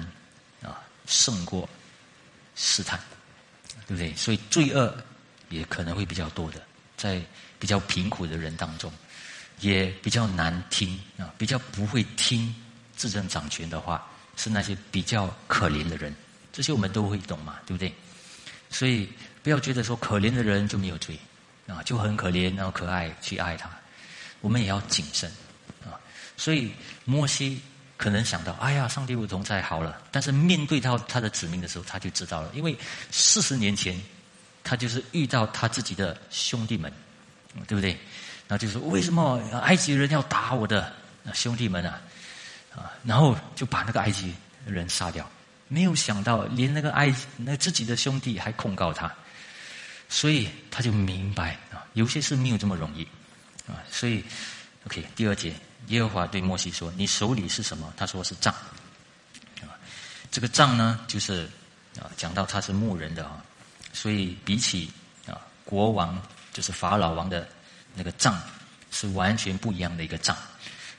[0.63, 1.67] 啊胜过
[2.55, 3.01] 试探，
[3.87, 4.15] 对不对？
[4.15, 4.95] 所以罪恶
[5.49, 6.63] 也可能会比较多的，
[6.99, 7.19] 在
[7.59, 8.93] 比较贫苦的人当中，
[9.61, 12.55] 也比较难听啊，比较不会听
[12.95, 14.07] 自政掌权的话，
[14.37, 16.15] 是那些比较可怜的人。
[16.53, 17.95] 这些我们都会懂嘛，对不对？
[18.71, 19.09] 所以
[19.43, 21.19] 不要觉得说可怜的人就没有罪。
[21.67, 23.71] 啊，就很可怜，然后可爱去爱他，
[24.41, 25.31] 我们也要谨慎
[25.85, 25.95] 啊。
[26.37, 26.73] 所以
[27.05, 27.61] 摩西
[27.97, 30.03] 可能想到，哎呀，上帝不同在好了。
[30.11, 32.77] 但是面对到他的子民的时候，他就知道了，因为
[33.13, 33.97] 四十年前
[34.65, 36.93] 他就是遇到他自己的兄弟们，
[37.69, 37.93] 对不对？
[38.49, 40.93] 然后就说，为什么埃及人要打我的
[41.33, 42.01] 兄弟们啊？
[42.75, 44.35] 啊，然后就把那个埃及
[44.67, 45.31] 人杀掉。
[45.73, 49.11] 没有想到，连那个爱那自己的兄弟还控告他。
[50.09, 53.05] 所以他就明白啊，有些事没有这么容易
[53.69, 53.79] 啊。
[53.89, 54.25] 所以
[54.85, 55.55] ，OK，第二节，
[55.87, 58.53] 耶和华对摩西说：“你手里是什么？”他说：“是杖。”
[59.63, 59.71] 啊，
[60.29, 61.49] 这个杖呢，就是
[62.01, 63.41] 啊，讲到他是牧人的啊。
[63.93, 64.91] 所以比起
[65.29, 66.21] 啊，国王
[66.53, 67.49] 就是法老王的
[67.95, 68.37] 那个杖，
[68.91, 70.37] 是完全不一样的一个杖。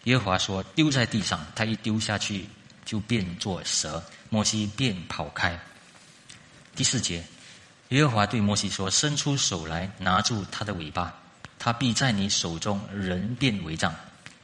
[0.06, 2.48] 耶和华说：“丢在地上。”他一丢下去，
[2.92, 4.04] 就变作蛇。
[4.28, 5.58] 摩西便跑开。
[6.76, 7.24] 第四节。
[7.88, 11.14] 耶和华对摩西说：“伸出手来，拿住他的尾巴，
[11.58, 13.94] 他必在你手中人变为杖，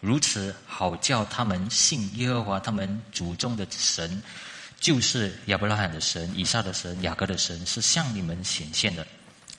[0.02, 4.22] 如此好叫他们信耶和华他们祖宗的神，
[4.82, 9.08] 就是亚伯拉罕的神、以撒的神、雅各的神，是向你们显现的。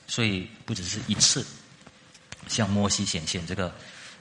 [0.07, 1.47] 所以不只是一次
[2.47, 3.73] 向摩西显现这个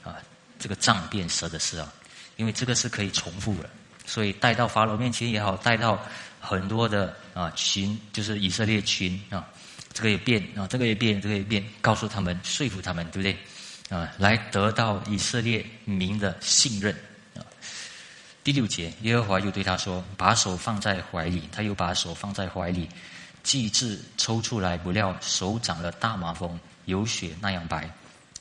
[0.04, 0.16] 啊，
[0.58, 1.94] 这个杖变蛇的事啊，
[2.38, 3.70] 因为这个是可以重复的，
[4.08, 6.04] 所以带到法老面前也好，带到
[6.40, 9.48] 很多的啊群，就是以色列群啊。”
[9.94, 13.98] 这个也变啊，这个也变，这个也变，告诉他们，说服他们，对不对？
[13.98, 16.94] 啊，来得到以色列民的信任
[17.36, 17.42] 啊。
[18.44, 22.88] 第六节，耶和华又对他说：“把手放在怀里。”他又把手放在怀里，
[23.42, 27.90] 祭至抽出来，不料手长了大麻风，有血那样白。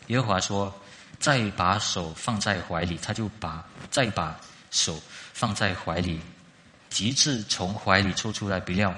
[0.08, 0.70] 耶和华说
[1.18, 4.38] ：“再把手放在怀里。”他就把再把
[4.70, 5.00] 手
[5.36, 6.18] 放在怀里，
[6.88, 8.94] 极致从怀里抽出来，不料。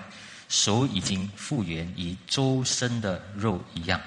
[0.49, 4.01] 手已经复原，与周身的肉一样。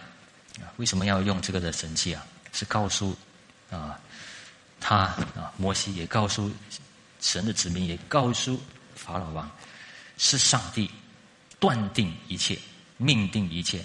[0.62, 2.26] 啊，为什么要用这个的神器啊？
[2.54, 3.14] 是告诉
[3.70, 4.00] 啊，
[4.80, 5.00] 他
[5.36, 6.50] 啊，摩西也告诉
[7.20, 8.58] 神的子民，也告诉
[8.96, 9.52] 法老王，
[10.18, 10.90] 是上帝
[11.60, 12.58] 断定一切，
[12.96, 13.84] 命定一切，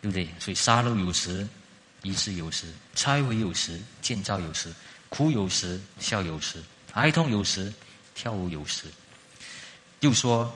[0.00, 0.28] 对不对？
[0.38, 1.46] 所以杀戮有时，
[2.02, 4.72] 医治有时，拆毁有时，建造有时，
[5.08, 6.62] 哭有时，笑有时，
[6.94, 7.72] 哀痛有时，
[8.14, 8.86] 跳舞有时。
[10.00, 10.52] 又说。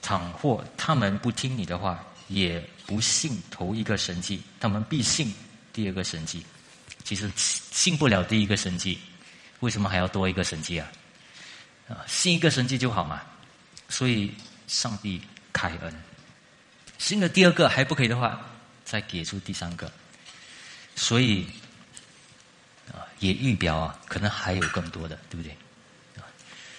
[0.00, 5.34] 倘或他们不听你的话，也不信头一个神迹，他们必信
[5.72, 6.46] 第二个神迹。
[7.02, 8.96] 其实信不了第一个神迹，
[9.58, 10.88] 为什么还要多一个神迹啊？
[11.88, 13.20] 啊，信一个神迹就好嘛。
[13.88, 14.32] 所以
[14.68, 15.20] 上帝
[15.52, 15.92] 开恩，
[16.96, 18.40] 信了第二个还不可以的话，
[18.84, 19.92] 再给出第三个。
[20.94, 21.44] 所以，
[23.20, 25.56] 也预表啊，可能还有更多的，对不对？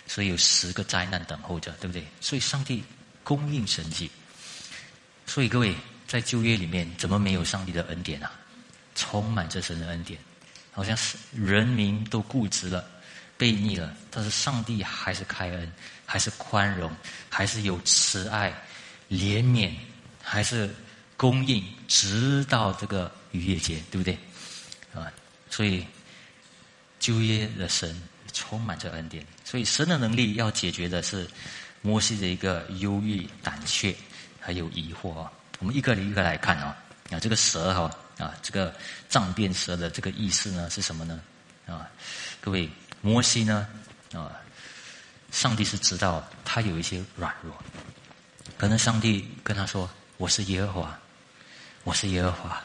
[0.07, 2.03] 所以有十个灾难等候着，对不对？
[2.19, 2.83] 所以上帝
[3.23, 4.09] 供应神迹。
[5.27, 5.75] 所以各位
[6.07, 8.31] 在旧约里面，怎么没有上帝的恩典啊？
[8.95, 10.19] 充满着神的恩典，
[10.71, 12.83] 好像是人民都固执了、
[13.37, 15.71] 背逆了，但是上帝还是开恩，
[16.05, 16.91] 还是宽容，
[17.29, 18.51] 还是有慈爱、
[19.09, 19.71] 怜悯，
[20.23, 20.73] 还是
[21.15, 24.17] 供应，直到这个逾越节，对不对？
[24.93, 25.05] 啊，
[25.51, 25.85] 所以
[26.99, 27.99] 旧约的神
[28.31, 31.27] 充满着恩典，所以神的能力要解决的是
[31.81, 33.95] 摩西的一个忧郁、胆怯
[34.39, 35.31] 还有疑惑啊。
[35.59, 36.77] 我们一个一个来看啊，
[37.09, 37.89] 啊，这个蛇哈。
[38.19, 38.75] 啊，这个
[39.07, 41.21] 障变蛇的这个意思呢是什么呢？
[41.65, 41.87] 啊，
[42.41, 43.65] 各位，摩西呢，
[44.11, 44.29] 啊，
[45.31, 47.55] 上帝是知道他有一些软弱，
[48.57, 50.99] 可能上帝跟他说：“我是耶和华，
[51.85, 52.61] 我是耶和华，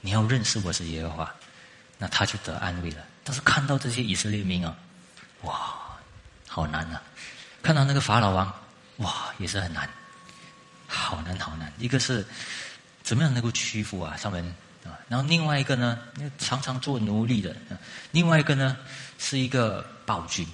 [0.00, 1.34] 你要认识我是耶和华。”
[1.98, 3.06] 那他就得安慰了。
[3.26, 4.72] 但是看到这些以色列民啊，
[5.42, 5.74] 哇，
[6.46, 7.02] 好难啊！
[7.60, 8.54] 看到那个法老王，
[8.98, 9.90] 哇，也是很难，
[10.86, 11.72] 好难好难。
[11.76, 12.24] 一个是
[13.02, 14.16] 怎么样能够屈服啊？
[14.22, 14.54] 他们。
[15.08, 15.98] 然后另外一个呢，
[16.38, 17.52] 常常做奴隶的；
[18.12, 18.76] 另外一个呢，
[19.18, 20.46] 是一个暴君。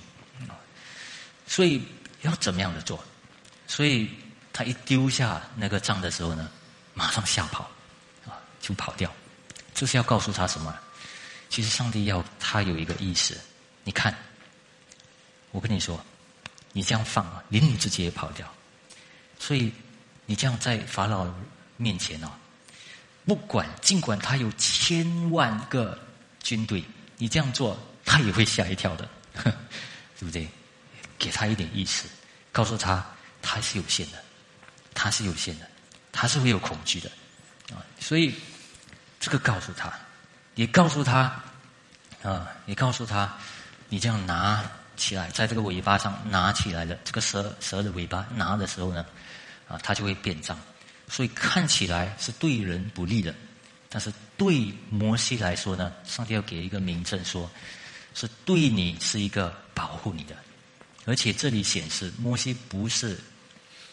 [1.47, 1.87] 所以
[2.23, 2.99] 要怎么样的做？
[3.67, 4.11] 所以
[4.51, 6.49] 他一丢下那个杖的时候呢，
[6.95, 7.71] 马上吓跑，
[8.25, 9.13] 啊，就跑掉。
[9.75, 10.75] 这是要告诉他什么？
[11.53, 13.39] 其实上帝要他有一个意识。
[13.85, 14.17] 你看，
[15.51, 16.03] 我跟你说，
[16.73, 18.51] 你这样放啊，连你自己也跑掉。
[19.39, 19.71] 所以
[20.25, 21.31] 你这样在法老
[21.77, 22.33] 面前哦。
[23.27, 25.99] 不管，尽管他有千万个
[26.43, 26.83] 军队，
[27.19, 29.07] 你这样做，他也会吓一跳的，
[29.45, 29.53] 对
[30.21, 30.49] 不对？
[31.19, 32.05] 给他一点意识，
[32.51, 33.07] 告诉他
[33.43, 34.25] 他是有限的，
[34.95, 35.69] 他是有限的，
[36.13, 37.13] 他是会有恐惧的
[37.75, 37.85] 啊。
[38.01, 38.35] 所以
[39.21, 39.93] 这个告诉他，
[40.55, 41.43] 也告诉他
[42.23, 43.33] 啊，也告诉他，
[43.89, 44.63] 你这样拿
[44.97, 49.05] 起来，在这个尾巴上拿起来的这个蛇蛇的尾巴拿的时候呢，
[49.69, 50.59] 啊，它就会变脏。
[51.09, 53.35] 所以看起来是对人不利的，
[53.89, 57.51] 但是对摩西来说呢，上帝要给一个明证，说
[58.15, 60.37] 是对你是一个保护你的。
[61.05, 63.19] 而且这里显示摩西不是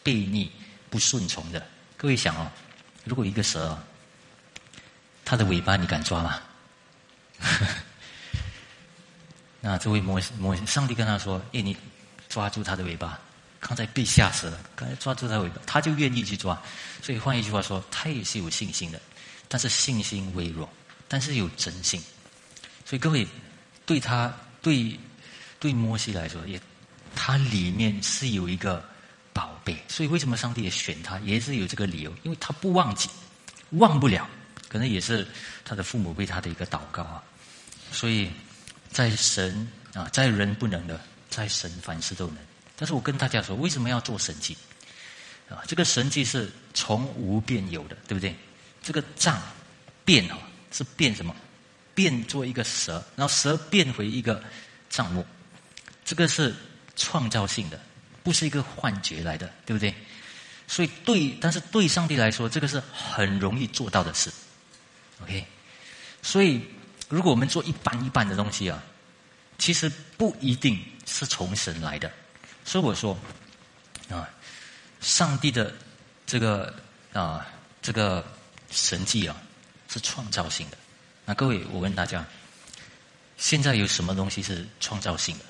[0.04, 0.52] 悖逆、
[0.90, 1.66] 不顺从的。
[1.98, 2.50] 各位想哦，
[3.04, 3.78] 如果一个蛇，
[5.26, 6.40] 它的尾巴你敢抓吗？
[9.62, 11.76] 那这位摩西摩西，上帝跟他说：“哎，你
[12.28, 13.20] 抓住他的尾巴。”
[13.62, 16.58] 刚才被吓死了，刚才抓住他尾巴，他就愿意去抓。
[17.04, 19.02] 所以换一句话说，他也是有信心的，
[19.50, 20.68] 但是信心微弱，
[21.10, 22.02] 但是有真心。
[22.86, 23.28] 所以各位
[23.86, 24.98] 对他对
[25.60, 26.60] 对摩西来说，也
[27.14, 28.82] 他里面是有一个
[29.34, 29.78] 宝贝。
[29.90, 33.10] 所以为什么上帝也选他，也是有这个理由，因为他不忘记，
[33.72, 34.26] 忘不了，
[34.70, 35.28] 可能也是
[35.66, 37.22] 他的父母为他的一个祷告啊。
[37.92, 38.32] 所以
[38.90, 42.38] 在神啊，在人不能的，在神凡事都能。
[42.78, 44.56] 但是我跟大家说，为什么要做神迹？
[45.50, 48.34] 啊，这个神迹是从无变有的，对不对？
[48.82, 49.42] 这个杖
[50.06, 50.38] 变啊，
[50.72, 51.36] 是变什么？
[51.96, 54.42] 变做一个蛇，然后蛇变回一个
[54.90, 55.26] 杖木，
[56.06, 56.56] 这个是
[56.96, 57.78] 创造性的，
[58.24, 59.94] 不是一个幻觉来的，对不对？
[60.66, 64.32] 所以对，但是对上帝来说，这个是很容易做到的事。
[65.24, 65.46] OK，
[66.22, 66.66] 所以
[67.10, 68.82] 如果我们做一般一般的东西啊，
[69.58, 72.12] 其实不一定是从神来的。
[72.64, 73.18] 所以我说，
[74.10, 74.30] 啊，
[75.02, 75.74] 上帝的
[76.26, 76.74] 这个
[77.14, 77.46] 啊，
[77.82, 78.26] 这个
[78.70, 79.36] 神迹啊，
[79.88, 80.78] 是创造性的。
[81.26, 82.26] 那各位，我问大家，
[83.38, 85.46] 现在有什么东西是创造性的？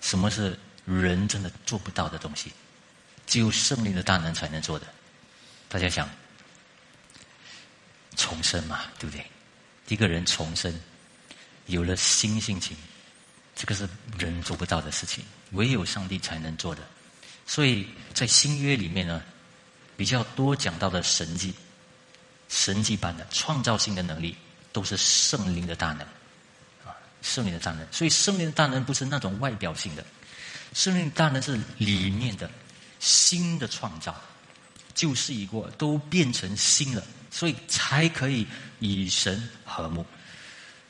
[0.00, 2.52] 什么是人真的做不到的东西？
[3.26, 4.86] 只有圣灵的大能才能做的。
[5.68, 6.08] 大家想，
[8.18, 9.24] 重生嘛，对不对？
[9.88, 10.78] 一个人重生，
[11.64, 12.76] 有了新性情。
[13.56, 16.82] 这个是人做不到的事情，唯有上帝才能做的。
[17.46, 19.22] 所以在新约里面呢，
[19.96, 21.52] 比较多讲到的神迹、
[22.48, 24.36] 神迹般的创造性的能力，
[24.72, 26.00] 都是圣灵的大能
[26.86, 27.84] 啊，圣灵的大能。
[27.90, 30.06] 所以圣灵的大能不是那种外表性的，
[30.72, 32.48] 圣灵的大能是里面的
[33.00, 34.14] 新的创造，
[34.94, 38.46] 旧事已过，都变成新了，所以才可以
[38.80, 40.04] 与神和睦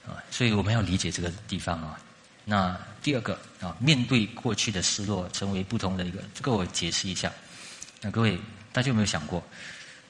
[0.07, 0.17] 啊。
[0.31, 1.99] 所以我们要理解这个地方啊。
[2.45, 7.31] 那第二个啊，面对过去的失落，成为不同的一个，这个我解释一下。
[8.01, 8.39] 那各位，
[8.73, 9.43] 大家有没有想过，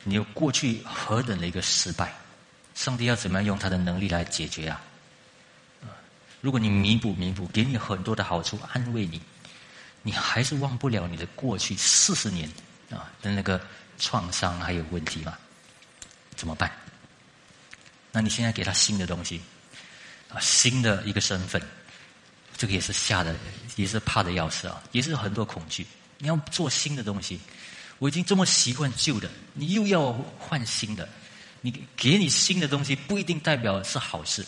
[0.04, 2.14] 你有过去何等的一个失败，
[2.74, 4.80] 上帝要怎么样用他的能力来解决啊？
[6.40, 9.20] 如果你弥补弥补，给你很多的好处，安慰你，
[10.02, 12.48] 你还是忘不了你的过去四十年
[12.90, 13.60] 啊的那个
[13.98, 15.36] 创伤还有问题嘛？
[16.38, 16.70] 怎么办？
[18.12, 19.40] 那你现在给他新的东西
[20.30, 21.60] 啊，新的一个身份，
[22.56, 23.34] 这个也是吓的，
[23.74, 25.84] 也是怕的要死啊，也是很多恐惧。
[26.18, 27.40] 你要做新的东西，
[27.98, 31.08] 我已经这么习惯旧的，你又要换新的，
[31.60, 34.46] 你给你新的东西不一定代表是好事。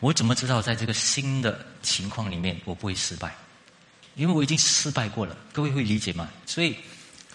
[0.00, 3.34] 我怎么知道在这个新的情况里面我不会失败？
[4.16, 6.28] 因为我已经失败过了，各位会理解吗？
[6.46, 6.76] 所以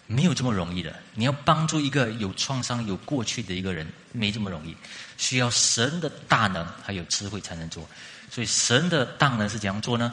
[0.10, 0.91] 没有这么容易的。
[1.13, 4.76] 你要帮助一个有创伤、有过去的一个人，没这么容易，
[5.17, 7.88] 需要神的大能还有智慧才能做。
[8.32, 10.12] 所以神的大能是怎样做呢？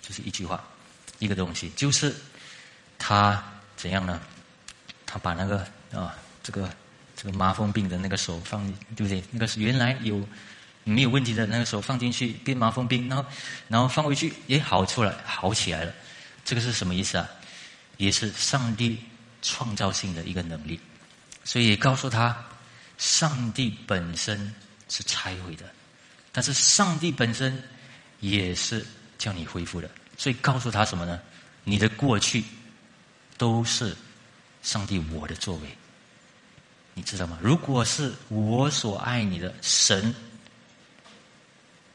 [0.00, 0.62] 就是一句话，
[1.18, 2.14] 一个东西，就是
[2.98, 3.42] 他
[3.76, 4.20] 怎样呢？
[5.04, 5.58] 他把那个
[5.92, 6.70] 啊，这个
[7.16, 9.20] 这个麻风病的那个手放，对不对？
[9.32, 10.24] 那个是原来有。
[10.84, 13.24] 没有问题的那个手放进去变麻风病，然后
[13.68, 15.94] 然后放回去也好出来好起来了，
[16.44, 17.30] 这个是什么意思啊？
[17.98, 18.98] 也是上帝
[19.42, 20.80] 创造性的一个能力，
[21.44, 22.42] 所以告诉他，
[22.96, 24.54] 上帝本身
[24.88, 25.68] 是拆毁的，
[26.32, 27.62] 但是上帝本身
[28.20, 28.86] 也是
[29.18, 31.20] 叫你恢复的，所以告诉他什么呢？
[31.64, 32.42] 你的过去
[33.36, 33.94] 都是
[34.62, 35.76] 上帝我的作为，
[36.94, 37.38] 你知道吗？
[37.42, 40.14] 如果是我所爱你的神。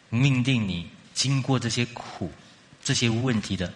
[0.10, 2.32] 命定你经过这些苦、
[2.82, 3.74] 这些问题的，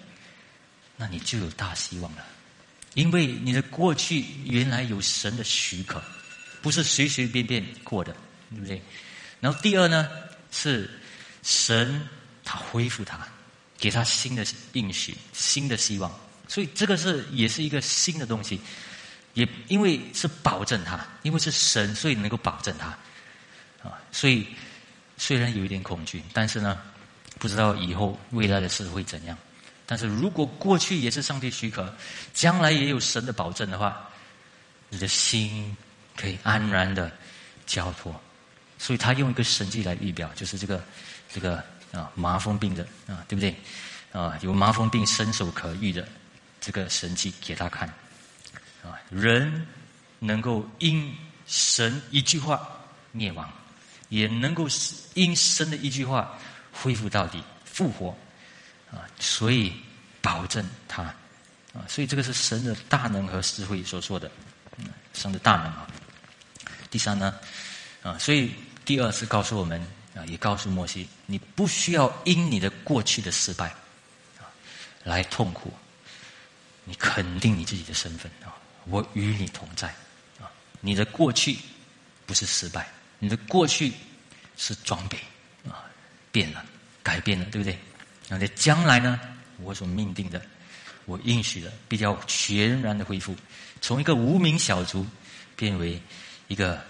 [0.95, 2.25] 那你就有大希望了，
[2.93, 6.01] 因为你的过去原来有神的许可，
[6.61, 8.15] 不是随随便便过的，
[8.49, 8.81] 对不对？
[9.39, 10.09] 然后第二呢，
[10.51, 10.89] 是
[11.43, 12.07] 神
[12.43, 13.27] 他恢复他，
[13.77, 16.11] 给他新的应许、新的希望，
[16.47, 18.59] 所以这个是也是一个新的东西，
[19.33, 22.87] 也因为是保证他，因为是神，所以能够保证他，
[23.87, 24.45] 啊，所以。
[25.17, 26.81] 虽然有一点恐惧，但是呢，
[27.37, 29.37] 不知道以后未来的事会怎样。
[29.91, 31.93] 但是如果过去也是上帝许可，
[32.33, 34.09] 将来也有神的保证的话，
[34.87, 35.75] 你的心
[36.15, 37.11] 可以安然的
[37.65, 38.15] 交托。
[38.77, 40.81] 所以他用一个神迹来预表，就是这个
[41.29, 43.53] 这个啊麻风病的啊，对不对？
[44.13, 46.07] 啊，有麻风病伸手可愈的
[46.61, 47.89] 这个神迹给他看
[48.81, 49.67] 啊，人
[50.19, 51.13] 能够因
[51.45, 52.65] 神一句话
[53.11, 53.51] 灭亡。
[54.07, 54.67] 也能够
[55.13, 56.37] 因神的一句话
[56.73, 58.17] 恢复到底复活
[58.91, 59.73] 啊，所以
[60.21, 61.03] 保证他
[61.73, 64.29] 啊，所以这个是神的大能和智慧所说的，
[65.13, 65.87] 神的大能啊。
[66.89, 67.33] 第三呢
[68.03, 69.81] 啊，所以第二是告诉我们
[70.15, 73.69] 啊，也告诉摩西，你不需要因你的过去的失败
[74.37, 74.43] 啊
[75.03, 75.73] 来痛苦，
[76.83, 78.53] 你肯定你自己的身份啊，
[78.85, 79.87] 我与你同在
[80.39, 80.51] 啊，
[80.81, 81.57] 你的过去
[82.25, 82.87] 不是失败。
[83.23, 83.93] 你的过去
[84.57, 85.15] 是装备
[85.69, 85.85] 啊，
[86.31, 86.65] 变了，
[87.03, 87.77] 改变了，对不对？
[88.31, 89.19] 那在将来呢？
[89.57, 90.41] 我所命定的，
[91.03, 93.35] 我应许的，比较全然的恢复，
[93.81, 95.05] 从一个无名小卒
[95.57, 96.01] 变为
[96.47, 96.81] 一个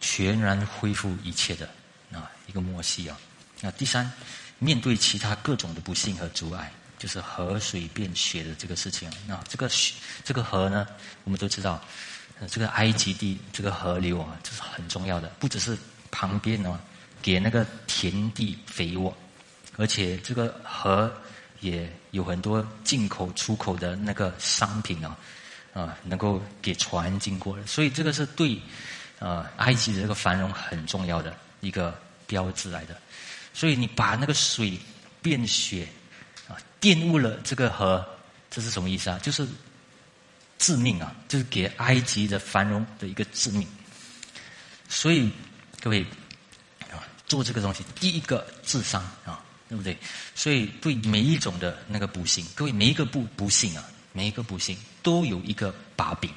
[0.00, 1.70] 全然恢复一切的
[2.12, 3.16] 啊，一个摩西啊。
[3.60, 4.12] 那第三，
[4.58, 9.08] 面对其他各种的不幸和阻碍，就是河水变血的这个事情。
[9.28, 9.70] 那这个
[10.24, 10.84] 这个河呢，
[11.22, 11.80] 我们都知道。
[12.50, 15.74] 这个埃及地这个河流啊，这是很重要的，不只是
[16.10, 16.78] 旁边呢，
[17.22, 19.16] 给那个田地肥沃，
[19.76, 21.12] 而且这个河
[21.60, 25.16] 也有很多进口出口的那个商品啊，
[25.72, 28.60] 啊，能够给船经过，所以这个是对
[29.18, 32.96] 啊埃及的这个繁荣很重要的一个标志来的。
[33.52, 34.78] 所以你把那个水
[35.22, 35.86] 变血
[36.48, 38.04] 啊，玷污了这个河，
[38.50, 39.18] 这是什么意思啊？
[39.22, 39.46] 就是。
[40.58, 43.68] 致命啊，就是给埃及的繁荣的一个致命。
[44.88, 45.30] 所以
[45.82, 46.02] 各位
[46.90, 49.96] 啊，做这个东西，第一个智商啊，对不对？
[50.34, 56.30] 所以对每一种的那个不幸，各位每一个不不幸啊，每一个不幸都有一个把柄，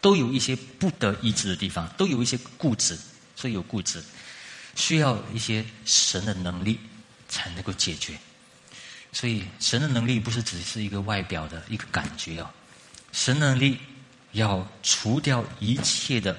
[0.00, 2.98] 都有一些不得医治的地方，都有一些固执，
[3.34, 4.02] 所以有固执，
[4.74, 6.78] 需要一些神的能力
[7.28, 8.18] 才能够解决。
[9.12, 12.52] 所以神的能力不是只是一个外表的一个感觉啊。
[13.12, 13.78] 神能力
[14.32, 16.38] 要除掉一切的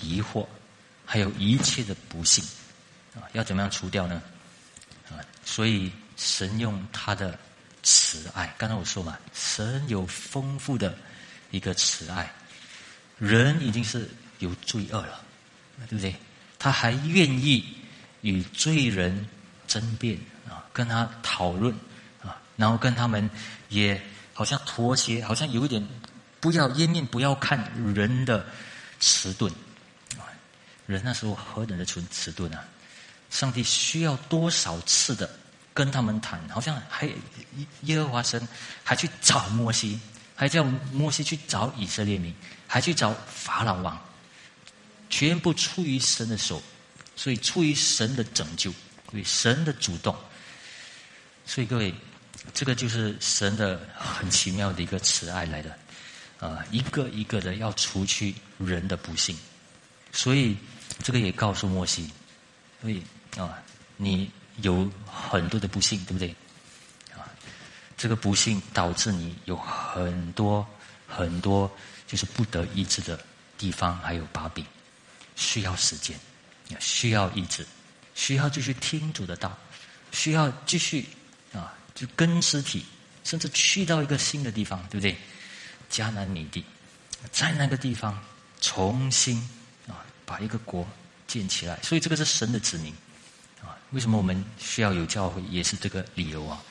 [0.00, 0.46] 疑惑，
[1.04, 2.44] 还有一切的不幸
[3.14, 3.26] 啊！
[3.32, 4.22] 要怎么样除掉呢？
[5.52, 7.38] 所以神用他的
[7.82, 10.96] 慈爱，刚才我说嘛，神有丰富的
[11.50, 12.32] 一个慈爱，
[13.18, 15.22] 人已经是有罪恶了，
[15.90, 16.16] 对不对？
[16.58, 17.76] 他还愿意
[18.22, 19.28] 与罪人
[19.66, 21.74] 争辩啊，跟他讨论
[22.22, 23.28] 啊，然后跟他们
[23.68, 24.00] 也。
[24.34, 25.86] 好像妥协，好像有一点
[26.40, 28.44] 不要颜面，不要看人的
[28.98, 29.52] 迟钝
[30.16, 30.24] 啊！
[30.86, 32.64] 人那时候何等的存迟钝啊！
[33.28, 35.28] 上帝需要多少次的
[35.74, 36.40] 跟他们谈？
[36.48, 37.08] 好像还
[37.82, 38.46] 耶和华神
[38.84, 39.98] 还去找摩西，
[40.34, 40.62] 还叫
[40.92, 42.34] 摩西去找以色列民，
[42.66, 43.98] 还去找法老王，
[45.08, 46.62] 全部出于神的手，
[47.16, 48.72] 所以出于神的拯救，
[49.12, 50.14] 为神的主动。
[51.44, 51.94] 所以各位，
[52.54, 55.76] 这个就是神的很奇妙的一个慈爱来的，
[56.38, 59.36] 啊，一个一个的要除去人的不幸，
[60.12, 60.56] 所以
[61.02, 62.10] 这个也告诉摩西，
[62.80, 63.02] 所以
[63.36, 63.58] 啊，
[63.96, 64.30] 你
[64.62, 66.34] 有很多的不幸，对不对？
[67.14, 67.28] 啊，
[67.96, 70.66] 这个不幸导致你有很多
[71.06, 71.70] 很多
[72.06, 73.22] 就是不得医治的
[73.58, 74.64] 地方，还有把柄，
[75.36, 76.18] 需要时间，
[76.80, 77.66] 需要医治，
[78.14, 79.56] 需要继续听主的道，
[80.10, 81.06] 需要继续。
[81.52, 82.82] 啊，就跟尸体，
[83.24, 85.14] 甚至去到一个新的地方，对不对？
[85.90, 86.64] 迦南美地，
[87.30, 88.18] 在那个地方
[88.58, 89.36] 重新
[89.86, 90.88] 啊，把一个国
[91.26, 91.78] 建起来。
[91.82, 92.94] 所以这个是神的指明。
[93.92, 96.62] 为什么我们需要有教会，也是这个理由啊。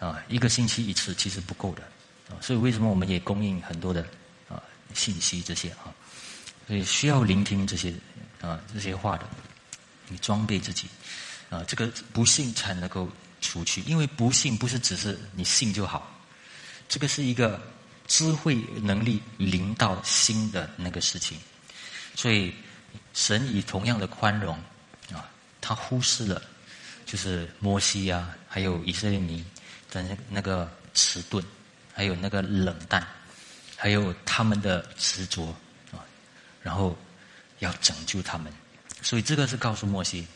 [0.00, 1.82] 啊，一个星期一次其实不够的
[2.28, 2.40] 啊。
[2.40, 4.02] 所以为什么我们也供应很多的
[4.48, 4.62] 啊
[4.94, 5.94] 信息这些啊？
[6.66, 7.92] 所以需要聆听这些
[8.40, 9.28] 啊这些话的，
[10.08, 10.88] 你装备自己
[11.50, 13.08] 啊，这个不幸才能够。
[13.42, 16.16] 出去，因为不信不是只是你信就好，
[16.88, 17.60] 这个是一个
[18.06, 21.36] 智慧能力临到心的那个事情，
[22.14, 22.54] 所以
[23.14, 24.56] 神以同样的宽容
[25.12, 25.28] 啊，
[25.60, 26.40] 他忽视了
[27.12, 29.44] 就是摩西啊，还有以色列民
[29.90, 31.44] 的那那个迟钝，
[31.92, 33.06] 还有那个冷淡，
[33.76, 35.54] 还有他们的执着
[35.90, 36.00] 啊，
[36.62, 36.96] 然后
[37.58, 38.50] 要拯救他们，
[39.02, 40.26] 所以这个是告诉摩西。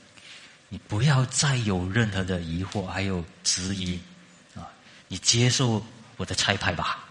[0.69, 3.99] 你不要再有任何的疑惑，还有质疑，
[4.55, 4.69] 啊！
[5.09, 5.83] 你接受
[6.19, 7.09] 我的差派吧。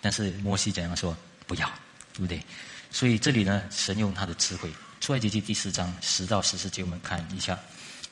[0.00, 1.14] 但是摩西怎样说？
[1.46, 1.70] 不要，
[2.14, 2.42] 对不对？
[2.90, 7.58] 所以这里呢，神用他的智慧，出埃及记第四章十到十四节，我们看一下。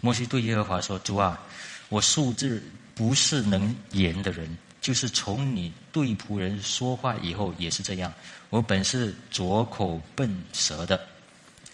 [0.02, 1.40] 摩西对耶和华说：“主啊，
[1.88, 2.62] 我素质
[2.94, 8.12] 不是能言的人，就是从你对仆人说话以后也是这样。
[8.50, 10.96] 我本是拙口笨舌的。”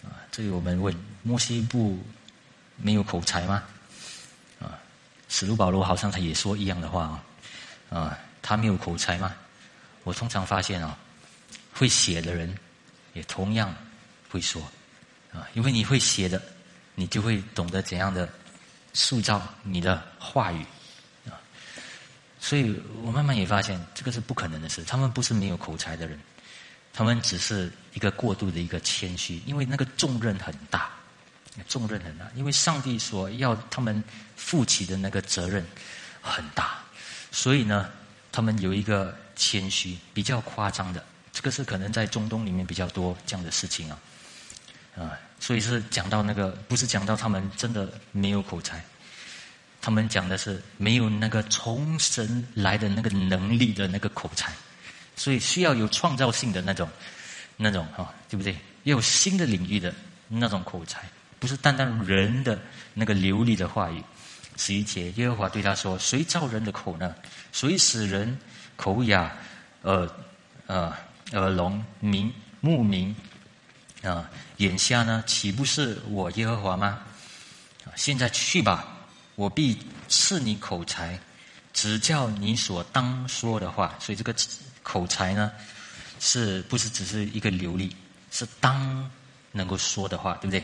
[0.01, 1.99] 啊，这里我们问摩西不？
[2.81, 3.61] 没有口才吗？
[4.57, 4.79] 啊，
[5.27, 7.03] 使徒保罗好像他也说一样的话
[7.89, 9.35] 啊，啊，他没有口才吗？
[10.05, 10.97] 我通常发现啊，
[11.73, 12.57] 会写的人
[13.13, 13.75] 也同样
[14.29, 14.61] 会说
[15.33, 16.41] 啊，因为你会写的，
[16.99, 18.27] 你就会懂得怎样的
[18.93, 20.65] 塑造你的话语
[21.25, 21.39] 啊。
[22.39, 24.83] 所以我慢慢也发现，这个是不可能的事。
[24.83, 26.19] 他们不是没有口才的人，
[26.93, 30.91] 他们只是一个过度的一个谦虚，因为那个重任很大。
[31.67, 34.01] 重任很大，因为上帝所要他们
[34.37, 35.65] 负起的那个责任
[36.21, 36.79] 很大，
[37.31, 37.89] 所以呢，
[38.31, 43.99] 他们有一个谦虚，比较夸张的，这个是可能在中东里面比较多这样的事情啊，
[44.95, 48.83] 啊，所以是讲到那个，不是讲到他们真的没有口才，
[49.81, 54.51] 他们讲的是没有那个从神来的那个能力的那个口才，
[55.15, 56.89] 所以需要有创造性的那种，
[57.57, 58.53] 那种哈，对不对？
[58.83, 59.93] 要有新的领域的
[60.27, 61.01] 那种口才。
[61.39, 62.59] 不是单单人的
[62.93, 64.03] 那个流利的话语。
[64.57, 67.15] 十一节，耶和华对他说：“谁造人的口呢？
[67.53, 68.37] 谁使人
[68.75, 69.31] 口哑、
[69.83, 70.09] 耳、
[70.67, 70.93] 呃、
[71.31, 72.29] 耳聋、明
[72.59, 73.15] 目明
[74.03, 75.23] 啊、眼瞎呢？
[75.27, 76.99] 岂不是我耶和华吗？
[77.95, 78.87] 现在去吧，
[79.35, 79.77] 我必
[80.07, 81.19] 赐你口才，
[81.73, 83.95] 只叫你所当说的话。
[83.99, 84.33] 所以这个
[84.83, 85.51] 口才呢，
[86.19, 87.95] 是不是只是一个流利？
[88.31, 89.09] 是当
[89.51, 90.63] 能够说的话，对不对？”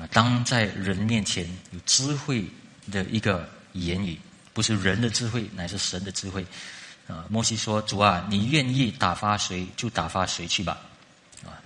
[0.00, 2.44] 啊，当在人面前有智慧
[2.90, 4.18] 的一个言语，
[4.52, 6.44] 不是人的智慧，乃是神的智慧。
[7.06, 10.78] 啊，摩西说：“主啊，你愿意打发谁就打发谁去吧。”
[11.44, 11.60] 啊，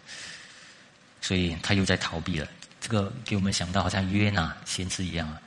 [1.28, 2.48] 所以他又在逃避了。
[2.80, 5.38] 这个给我们想到好像约拿先知一样啊，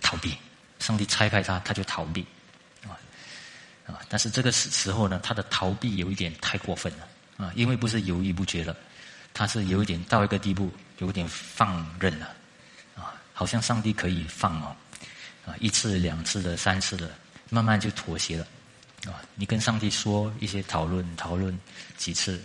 [0.00, 0.36] 逃避。
[0.80, 2.26] 上帝差派他，他就逃避。
[2.88, 2.98] 啊
[3.86, 7.06] 啊，但是这个时时候呢，他的逃避有一点太过分了。
[7.36, 8.76] 啊，因为不是犹豫不决了，
[9.32, 10.72] 他是有一点到一个地步。
[10.98, 12.26] 有点放任了，
[12.94, 14.76] 啊，好像上帝可以放哦，
[15.44, 17.10] 啊，一次两次的三次的，
[17.50, 18.46] 慢慢就妥协了，
[19.06, 21.58] 啊，你跟上帝说一些讨论讨论
[21.96, 22.40] 几次，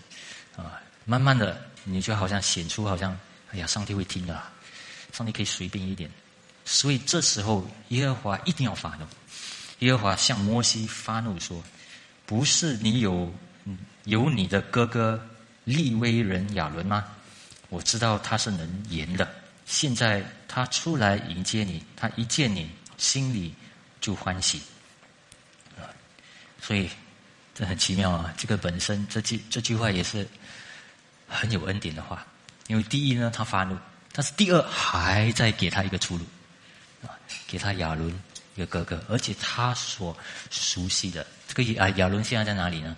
[0.55, 3.17] 啊，慢慢的你就好像显出好像，
[3.51, 4.43] 哎呀，上帝会听的，
[5.13, 6.09] 上帝可以随便一点，
[6.65, 9.05] 所以这时候耶和华一定要发怒，
[9.79, 11.63] 耶和华向摩西发怒说，
[12.25, 13.33] 不是你有
[14.03, 15.19] 有你的哥哥
[15.63, 17.05] 利威人亚伦吗？
[17.69, 19.27] 我知道他是能言的。
[19.65, 23.53] 现在他出来迎接你，他一见你，心里
[23.99, 24.61] 就欢喜。
[26.61, 26.89] 所以
[27.53, 28.33] 这很奇妙啊！
[28.37, 30.27] 这个本身这句这句话也是
[31.27, 32.25] 很有恩典的话。
[32.67, 33.75] 因为第一呢，他发怒；
[34.11, 36.25] 但是第二还在给他一个出路。
[37.03, 37.13] 啊，
[37.47, 38.09] 给他亚伦
[38.55, 40.17] 一个哥哥，而且他所
[40.49, 42.97] 熟悉的这个亚亚伦现在在哪里呢？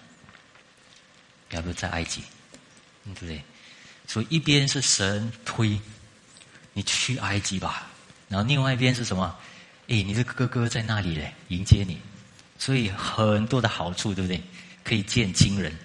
[1.52, 2.24] 亚伦在埃及，
[3.04, 3.44] 对不对？
[4.08, 5.80] 所以一边是神推
[6.74, 7.88] 你去埃及吧，
[8.28, 9.38] 然后另外一边是什么？
[9.88, 12.00] 哎，你的哥哥在那里嘞，迎接你，
[12.58, 14.42] 所以很多的好处，对不对？
[14.84, 15.78] 可以见亲人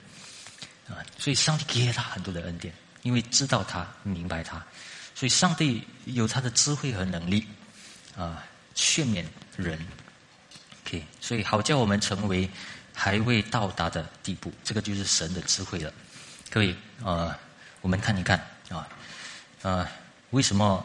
[0.89, 2.73] 啊，所以上帝给他很多的恩典，
[3.03, 4.65] 因为知道他明白他，
[5.15, 7.47] 所以上帝有他的智慧和能力
[8.17, 9.25] 啊，劝勉
[9.57, 9.79] 人。
[10.85, 12.49] OK，所以好叫我们成为
[12.93, 15.93] 还未到达的地步，这个就是神的智慧了。
[16.51, 17.39] 各位啊，
[17.81, 18.89] 我们看一看啊
[19.63, 19.89] 啊，
[20.31, 20.85] 为什么？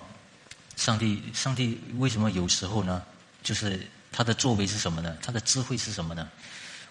[0.77, 3.03] 上帝，上帝为什么有时候呢？
[3.43, 5.17] 就是他的作为是什么呢？
[5.21, 6.29] 他的智慧是什么呢？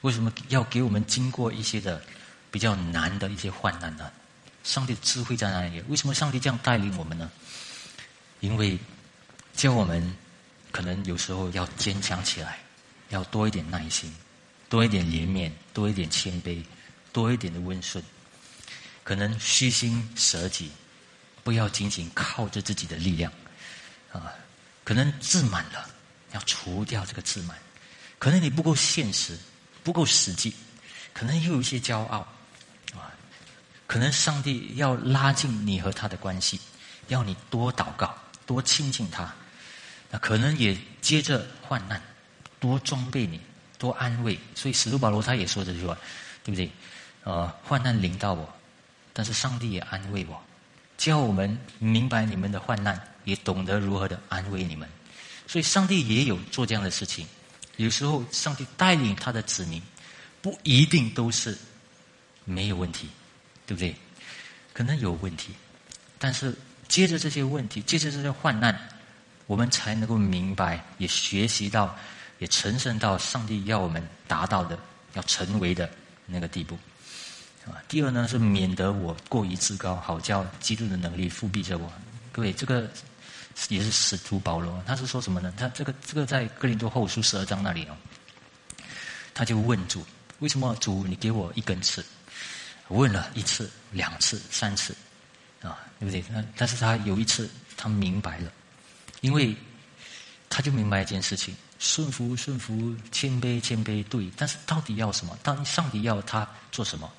[0.02, 2.02] 为什么要给我们经过一些的
[2.50, 4.10] 比较难的一些患难呢？
[4.64, 5.80] 上帝的智慧在哪里？
[5.88, 7.30] 为什么上帝这样带领我们呢？
[8.40, 8.78] 因为
[9.54, 10.16] 教我们
[10.70, 12.58] 可能有时候要坚强起来，
[13.08, 14.14] 要多一点耐心，
[14.68, 16.62] 多一点怜悯，多一点谦卑，
[17.12, 18.04] 多一点的温顺，
[19.02, 20.70] 可能虚心舍己，
[21.42, 23.32] 不要仅仅靠着自己的力量。
[24.12, 24.32] 啊，
[24.84, 25.88] 可能自满了，
[26.32, 27.56] 要除掉这个自满；
[28.18, 29.38] 可能你不够现实，
[29.82, 30.52] 不够实际；
[31.12, 32.26] 可能又有一些骄傲，
[33.88, 36.60] 可能上帝要拉近你和他的关系，
[37.08, 38.14] 要你多祷告，
[38.46, 39.34] 多亲近他。
[40.10, 42.00] 那可能也接着患难，
[42.60, 43.40] 多装备你，
[43.78, 44.38] 多安慰。
[44.54, 45.98] 所以使徒保罗他也说这句话，
[46.44, 46.70] 对不对？
[47.24, 48.48] 呃，患难临到我，
[49.12, 50.40] 但是上帝也安慰我，
[50.96, 53.02] 叫我们明白你们的患难。
[53.24, 54.88] 也懂得如何的安慰你们，
[55.46, 57.26] 所以上帝也有做这样的事情。
[57.76, 59.82] 有时候上帝带领他的子民，
[60.40, 61.54] 不一定都是
[62.46, 63.06] 没有问题，
[63.68, 63.94] 对不对？
[64.72, 65.52] 可能有问题，
[66.18, 66.56] 但是
[66.88, 68.74] 接着这些问题，接着这些患难，
[69.46, 71.94] 我们才能够明白，也学习到，
[72.38, 74.78] 也成圣到上帝要我们达到的，
[75.12, 75.88] 要成为的
[76.24, 76.78] 那个地步。
[77.66, 81.92] 啊，第二呢是免得我过于自高，好叫基督的能力复辟着我。
[82.32, 82.90] 各位，这个。
[83.70, 85.52] 也是使徒保罗，他是说什么呢？
[85.56, 87.96] 他这个这个在哥林多后书十二章那里哦，
[89.34, 90.06] 他就问主：
[90.38, 92.04] 为什么主你给我一根刺？
[92.88, 94.94] 问了一次、两次、三次，
[95.62, 96.24] 啊，对不对？
[96.32, 98.52] 但但是他有一次他明白了，
[99.20, 99.54] 因为
[100.50, 104.30] 他就明白一件事情：顺服、顺服，谦卑、谦卑，对。
[104.36, 105.38] 但是到底要什么？
[105.42, 107.10] 当上帝要他做什么？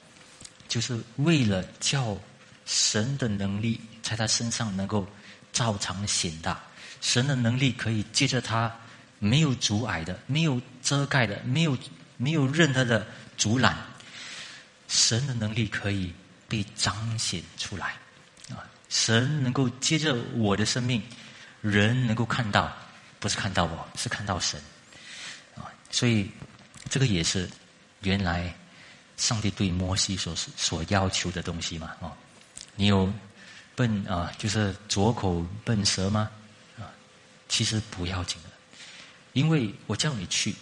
[0.67, 2.17] 就是为了叫
[2.65, 5.07] 神的能力在他身上能够。
[5.51, 6.61] 照常显大，
[7.01, 8.71] 神的能力可以借着他
[9.17, 11.75] 没有阻碍的、没有遮盖的、没有
[12.17, 13.05] 没有任何的
[13.35, 13.75] 阻拦，
[14.89, 16.13] 神的能力可以
[16.49, 17.95] 被彰显出来
[18.49, 18.67] 啊！
[18.89, 21.01] 神能够接着我的生命，
[21.61, 22.69] 人能够看到，
[23.21, 24.61] 不是看到我，是看到神
[25.55, 25.71] 啊！
[25.89, 26.29] 所以
[26.89, 27.49] 这个也是
[28.01, 28.53] 原来
[29.15, 32.11] 上帝对摩西所所要求的东西嘛啊！
[32.75, 33.09] 你有。
[33.75, 36.29] 笨啊，就是左口笨舌吗？
[36.77, 36.91] 啊，
[37.47, 38.49] 其实不要紧的，
[39.31, 40.53] 因为我叫你去，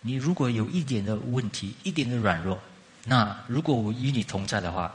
[0.00, 2.60] 你如果有一点的问题，一点的软弱，
[3.08, 4.92] 那如果我与你同在的话，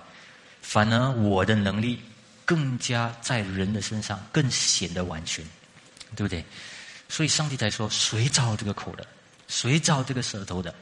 [0.62, 1.99] 反而我的能力
[2.45, 5.43] 更加在人的身上更显得完全，
[6.16, 6.45] 对不对？
[7.07, 9.07] 所以上帝才说：谁造这个口的？
[9.47, 10.74] 谁造这个舌头的？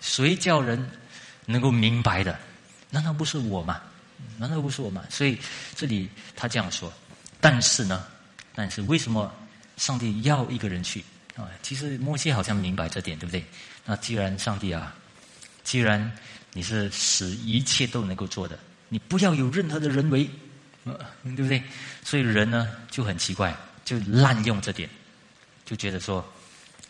[0.00, 0.90] 谁叫人
[1.46, 2.38] 能够明白的？
[2.90, 3.80] 难道不是我吗？
[4.38, 5.02] 难道不是我吗？
[5.10, 5.38] 所以
[5.74, 6.92] 这里他这样说，
[7.40, 8.06] 但是呢，
[8.54, 9.34] 但是为什么
[9.76, 11.04] 上帝要一个人去
[11.36, 11.48] 啊？
[11.62, 13.44] 其实摩西好像明白这点，对不对？
[13.84, 14.94] 那既然上帝啊，
[15.64, 16.10] 既然
[16.56, 20.26] 你是使一切都能够做的，你不要有任何的人为，
[20.84, 21.62] 对不对？
[22.02, 23.54] 所以人呢就很奇怪，
[23.84, 24.88] 就滥用这点，
[25.66, 26.26] 就觉得说，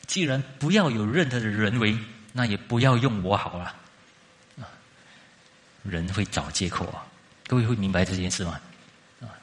[0.07, 1.99] 既然不要有任何的人为，
[2.33, 3.75] 那也不要用我好了，
[5.83, 7.05] 人会找借口啊。
[7.49, 8.61] 各位会明白这件事吗？
[9.21, 9.35] 啊，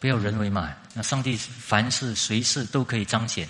[0.00, 0.74] 不要人为嘛。
[0.94, 3.48] 那上帝凡事随时都可以彰显，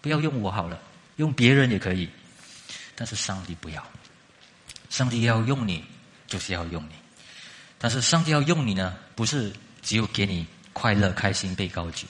[0.00, 0.80] 不要用我好了，
[1.16, 2.08] 用别人也可以。
[2.94, 3.84] 但是上帝不要，
[4.90, 5.84] 上帝要用你，
[6.26, 6.92] 就是要用你。
[7.78, 12.06] 但是上帝要用你呢，不是只有给你快乐、开心、被高举，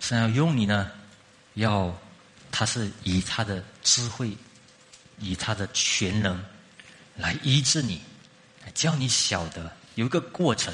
[0.00, 0.90] 是要用你呢，
[1.54, 1.96] 要
[2.52, 4.30] 他是以他的智慧，
[5.18, 6.40] 以他的全能
[7.16, 8.00] 来医治你，
[8.74, 9.70] 叫你晓得。
[9.96, 10.72] 有一个过程，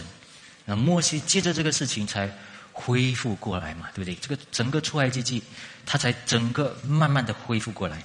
[0.65, 2.31] 那摩西接着这个事情才
[2.73, 4.15] 恢复过来嘛，对不对？
[4.17, 5.43] 这个整个出埃及记，
[5.87, 8.03] 他才整个慢慢的恢复过来。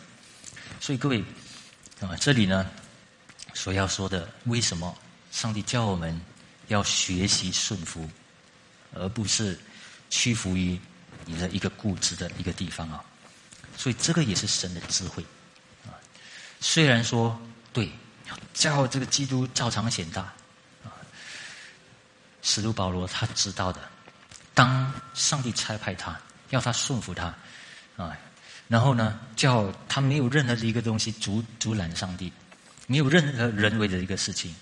[0.79, 1.23] 所以各位
[2.01, 2.69] 啊，这里呢
[3.55, 4.95] 所要说的，为什么
[5.31, 6.21] 上帝教我们
[6.67, 8.07] 要学习顺服，
[8.93, 9.57] 而不是
[10.11, 10.79] 屈服于
[11.25, 13.03] 你的一个固执的一个地方啊。
[13.77, 15.25] 所以这个也是神的智慧
[15.85, 15.95] 啊。
[16.59, 17.39] 虽然说
[17.73, 17.89] 对，
[18.53, 20.21] 叫这个基督照常显大
[20.83, 20.91] 啊，
[22.41, 23.81] 使徒保罗他知道的，
[24.53, 27.33] 当上帝差派他，要他顺服他
[27.97, 28.17] 啊，
[28.67, 32.31] 然后呢，叫他没有任何的一个东西阻阻拦上帝，
[32.87, 34.55] 没有任何人为的一个事情，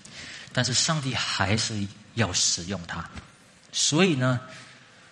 [0.52, 1.74] 但是上帝还是
[2.14, 3.08] 要使用他。
[3.72, 4.40] 所以呢，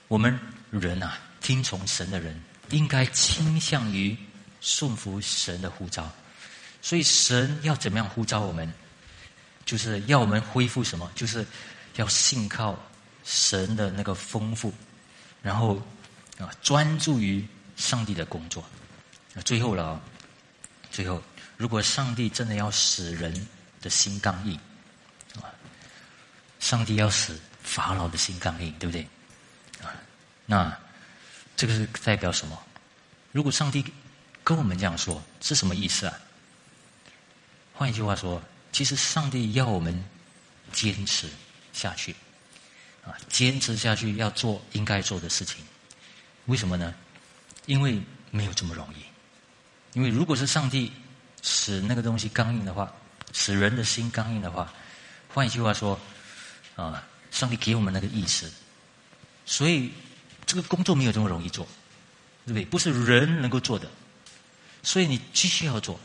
[0.08, 0.38] 我们
[0.70, 2.40] 人啊，听从神的人。
[2.70, 4.16] 应该倾向于
[4.62, 6.10] 顺服神的呼召，
[6.80, 8.72] 所以神要怎么样呼召我们？
[9.66, 11.10] 就是要我们恢复什么？
[11.14, 11.44] 就是
[11.96, 12.74] 要信靠
[13.24, 14.72] 神的那个丰富，
[15.42, 15.82] 然后
[16.38, 17.46] 啊专注于
[17.76, 18.64] 上帝的工作。
[19.44, 20.00] 最后了，
[20.90, 21.22] 最后，
[21.62, 23.32] 如果上帝真的要使人
[23.80, 24.58] 的心刚硬，
[25.36, 25.46] 啊，
[26.58, 29.06] 上帝要使法老的心刚硬，对不对？
[29.80, 29.94] 啊，
[30.44, 30.76] 那。
[31.54, 32.60] 这个是代表什么？
[33.30, 33.84] 如果上帝
[34.42, 36.18] 跟我们这样说，是什么意思啊？
[37.72, 38.42] 换一句话说，
[38.72, 40.04] 其实上帝要我们
[40.72, 41.28] 坚持
[41.72, 42.16] 下去，
[43.04, 45.64] 啊，坚持下去要做应该做的事情。
[46.46, 46.92] 为什么呢？
[47.66, 48.02] 因为
[48.32, 49.04] 没有这么容易。
[49.92, 50.90] 因为如果是上帝
[51.42, 52.90] 使那个东西刚硬的话，
[53.32, 54.72] 使人的心刚硬的话，
[55.28, 56.00] 换一句话说，
[56.76, 58.50] 啊，上帝给我们那个意识，
[59.44, 59.92] 所以。
[60.44, 61.64] 这个工作没有这么容易做，
[62.44, 62.64] 对不对？
[62.64, 63.88] 不是人能够做的，
[64.82, 65.98] 所以你继续要做，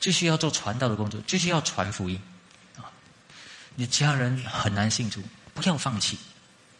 [0.00, 2.20] 继续要做传道的工作，继续要传福音
[2.76, 2.90] 啊！
[3.76, 5.22] 你家人很难信主，
[5.52, 6.18] 不要放弃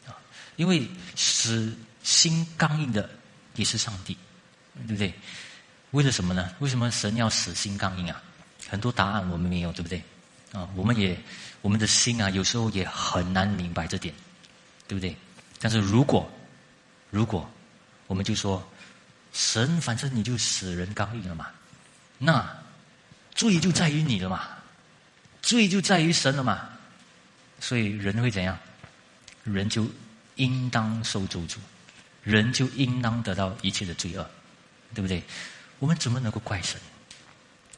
[0.06, 0.16] 啊！
[0.56, 3.08] 因为使心刚硬的
[3.54, 4.16] 也是上帝，
[4.86, 5.12] 对不对？
[5.92, 6.54] 为了什么呢？
[6.58, 8.22] 为什么神要死心刚硬啊？
[8.68, 10.02] 很多答案我们没有，对不对？
[10.52, 11.18] 啊，我们也
[11.60, 14.14] 我们的心啊，有时候也很难明白这点，
[14.88, 15.16] 对不对？
[15.60, 16.30] 但是如果
[17.10, 17.48] 如果
[18.06, 18.66] 我们就说
[19.32, 21.48] 神，反正你就死人刚硬了嘛，
[22.18, 22.46] 那
[23.34, 24.48] 罪就在于你了嘛，
[25.40, 26.68] 罪就在于神了嘛，
[27.60, 28.58] 所以人会怎样？
[29.44, 29.86] 人就
[30.36, 31.56] 应当受咒诅，
[32.22, 34.30] 人就应当得到一切的罪恶，
[34.94, 35.22] 对不对？
[35.82, 36.80] 我们怎么能够怪神？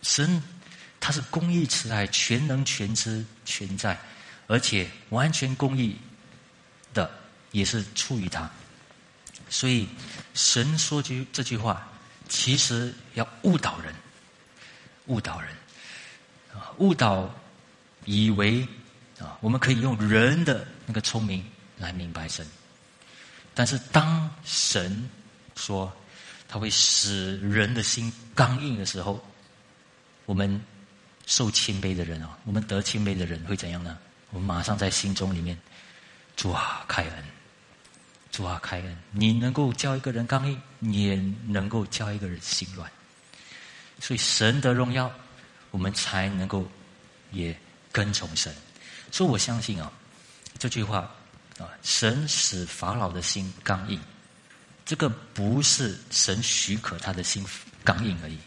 [0.03, 0.43] 神
[1.01, 3.99] 他是公义慈爱、全能全知全在，
[4.47, 5.97] 而且完全公义
[6.93, 7.11] 的，
[7.51, 8.51] 也是出于他。
[9.49, 9.89] 所以，
[10.35, 11.91] 神说句这句话，
[12.29, 13.95] 其实要误导人，
[15.07, 15.51] 误导人，
[16.53, 17.35] 啊，误导
[18.05, 18.69] 以为
[19.19, 21.43] 啊，我们可以用人的那个聪明
[21.79, 22.47] 来明白神。
[23.55, 25.09] 但是，当神
[25.57, 25.91] 说
[26.55, 29.21] 他会使人的心刚硬的时候，
[30.25, 30.65] 我们
[31.27, 33.99] 受谦卑的人啊，我们得谦卑的人会怎样呢？
[34.31, 35.59] 我们马上在心中里面，
[36.37, 37.25] 主啊，开恩。
[38.31, 38.97] 主啊，开恩！
[39.11, 42.89] 你能够叫一个人刚硬，你也能够叫一个人心软。
[43.99, 45.11] 所以神的荣耀，
[45.73, 46.65] 我们才能够
[47.33, 47.57] 也
[47.91, 48.55] 跟从神。
[49.11, 49.91] 所以我相信啊，
[50.57, 50.99] 这句话
[51.59, 54.01] 啊，神使法老的心刚硬，
[54.85, 57.45] 这个不是神许可他的心
[57.83, 58.39] 刚硬而已。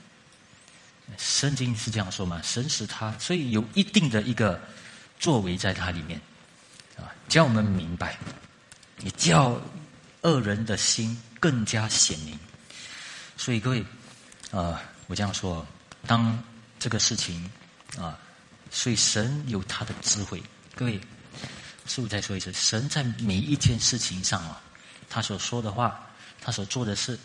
[1.18, 2.42] 圣经是这样说嘛？
[2.44, 4.60] 神使他，所以有一定的一个
[5.20, 6.20] 作为在他里面
[6.98, 8.18] 啊，叫我们明白。
[8.98, 9.62] 你叫
[10.22, 12.38] 恶人的心更加显明，
[13.38, 13.86] 所以各位，
[14.52, 15.66] 啊，我这样说，
[16.06, 16.44] 当
[16.80, 17.50] 这个事情
[17.98, 18.20] 啊，
[18.70, 20.42] 所以神有他的智慧。
[20.76, 21.00] 各位，
[21.86, 22.52] 师傅再说一次？
[22.54, 24.62] 神在每一件事情上啊，
[25.10, 26.07] 他所说的话，
[26.48, 27.20] 他所做的事，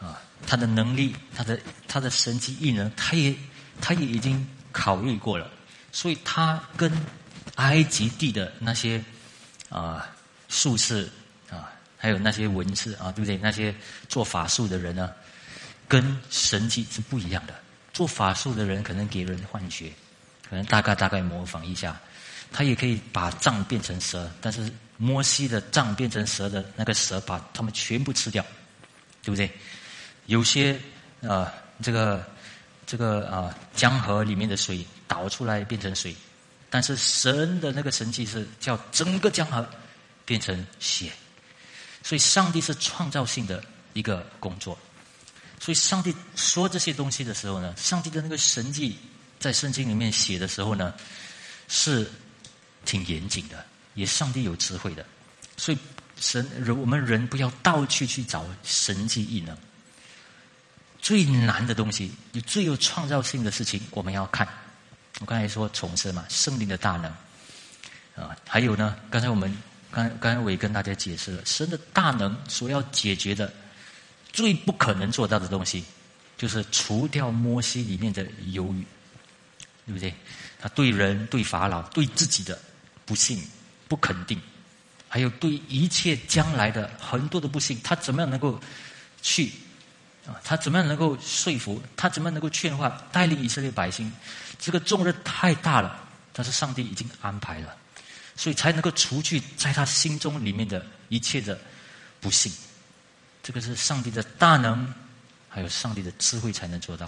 [0.00, 1.56] 啊，他的能力，他的
[1.86, 3.32] 他的神迹异能，他也
[3.80, 5.48] 他也已经考虑过了。
[5.92, 6.92] 所以他跟
[7.54, 9.00] 埃及地的那些
[9.68, 10.04] 啊。
[10.48, 11.10] 术士
[11.50, 13.36] 啊，还有那些文士啊，对不对？
[13.38, 13.74] 那些
[14.08, 15.10] 做法术的人呢，
[15.88, 17.54] 跟神迹是不一样的。
[17.92, 19.90] 做法术的人可能给人幻觉，
[20.48, 22.00] 可能大概大概模仿一下，
[22.52, 24.30] 他也可以把杖变成蛇。
[24.40, 28.44] 但是摩西的杖变成蛇的那个蛇，把他们全部吃掉，
[29.22, 29.50] 对不对？
[30.26, 30.78] 有些
[31.22, 32.24] 啊，这个
[32.86, 36.14] 这个啊，江河里面的水倒出来变成水，
[36.68, 39.66] 但是神的那个神迹是叫整个江河。
[40.26, 41.12] 变成血，
[42.02, 44.76] 所以上帝是创造性的一个工作。
[45.60, 48.98] 所以上帝说这些东西的时候呢，上帝的那个神迹
[49.38, 50.92] 在圣经里面写的时候呢，
[51.68, 52.10] 是
[52.84, 53.64] 挺严谨的，
[53.96, 55.04] 也上帝有智慧的。
[55.56, 55.78] 所以
[56.20, 59.58] 神人我们人不要到处去找神迹异能，
[61.00, 64.46] 最难的东西，你最有创造性的事情，我们要看。
[65.18, 67.04] 我刚才说重生嘛，圣灵的大能
[68.14, 69.52] 啊，还有呢，刚才我们。
[69.88, 73.50] 刚刚我也跟大家解释了，神的大能所要解决的
[74.30, 75.82] 最不可能做到的东西，
[76.36, 78.84] 就是除掉摩西里面的犹豫，
[79.86, 80.12] 对不对？
[80.60, 82.60] 他对人、对法老、对自己的
[83.06, 83.42] 不信、
[83.88, 84.40] 不肯定，
[85.08, 88.60] 还有对一切将来的很多的不幸，他怎么样能够
[89.22, 89.52] 去
[90.26, 90.34] 啊？
[90.42, 91.80] 他怎么样能够说服？
[91.96, 94.12] 他怎么样能够劝化、带领以色列百姓？
[94.58, 97.76] 这个重任太大了，但是上帝已经安排了，
[98.34, 101.58] 所以才能够除去在他心中里面的一切的
[102.20, 102.52] 不幸。
[103.42, 104.92] 这个是上帝的大能，
[105.48, 107.06] 还有上帝的智慧才能做到。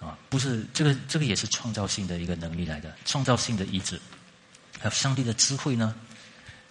[0.00, 4.00] 啊，不是这个，这个也是创造性的一个能力来的，创造性的意志。
[4.78, 5.94] 还有上帝的智慧呢，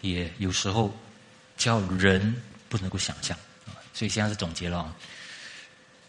[0.01, 0.95] 也有时候
[1.58, 3.38] 叫人不能够想象。
[3.93, 4.95] 所以现在是总结了。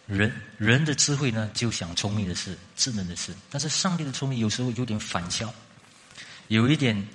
[0.07, 5.53] 人人的智慧呢，就想聪明的事、智能的事；但是上帝的聪明有时候有点反效，
[6.49, 7.09] 有一点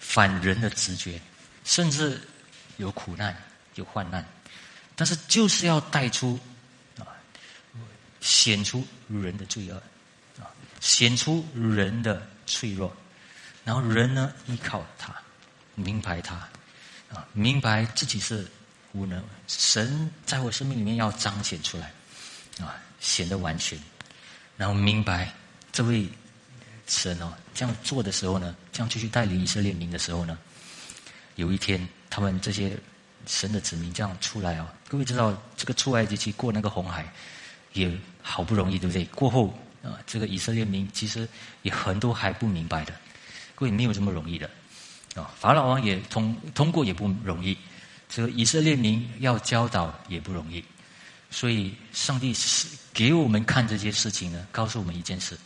[0.00, 1.20] 反人的直觉，
[1.64, 2.20] 甚至
[2.76, 3.40] 有苦难、
[3.76, 4.26] 有患难。
[4.96, 6.36] 但是就是要带出
[6.98, 7.06] 啊，
[8.20, 9.76] 显出人的罪恶
[10.40, 10.50] 啊，
[10.80, 12.92] 显出人的脆弱，
[13.64, 15.14] 然后人呢依靠他，
[15.74, 16.34] 明白他
[17.12, 18.46] 啊，明白自己是
[18.92, 21.92] 无能，神在我生命里面要彰显出来。
[22.60, 23.76] 啊，显得完全，
[24.56, 25.28] 然后明白
[25.72, 26.08] 这位
[26.86, 30.38] 神哦，这样做的时候呢，这样继续带领以色列民的时候呢，
[31.34, 32.78] 有一天他们这些
[33.26, 37.12] 神的子民这样出来哦，各位知道这个出埃及期过那个红海
[37.72, 37.90] 也
[38.22, 39.04] 好不容易，对不对？
[39.06, 39.52] 过后
[39.82, 41.28] 啊，这个以色列民其实
[41.62, 42.94] 也很多还不明白的，
[43.54, 44.48] 各位没有这么容易的
[45.14, 45.30] 啊。
[45.38, 47.56] 法老王也通通过也不容易，
[48.08, 50.64] 这个以色列民要教导也不容易。
[51.30, 55.36] 所以，上帝是给我们看这些事情呢，告诉我们一件事：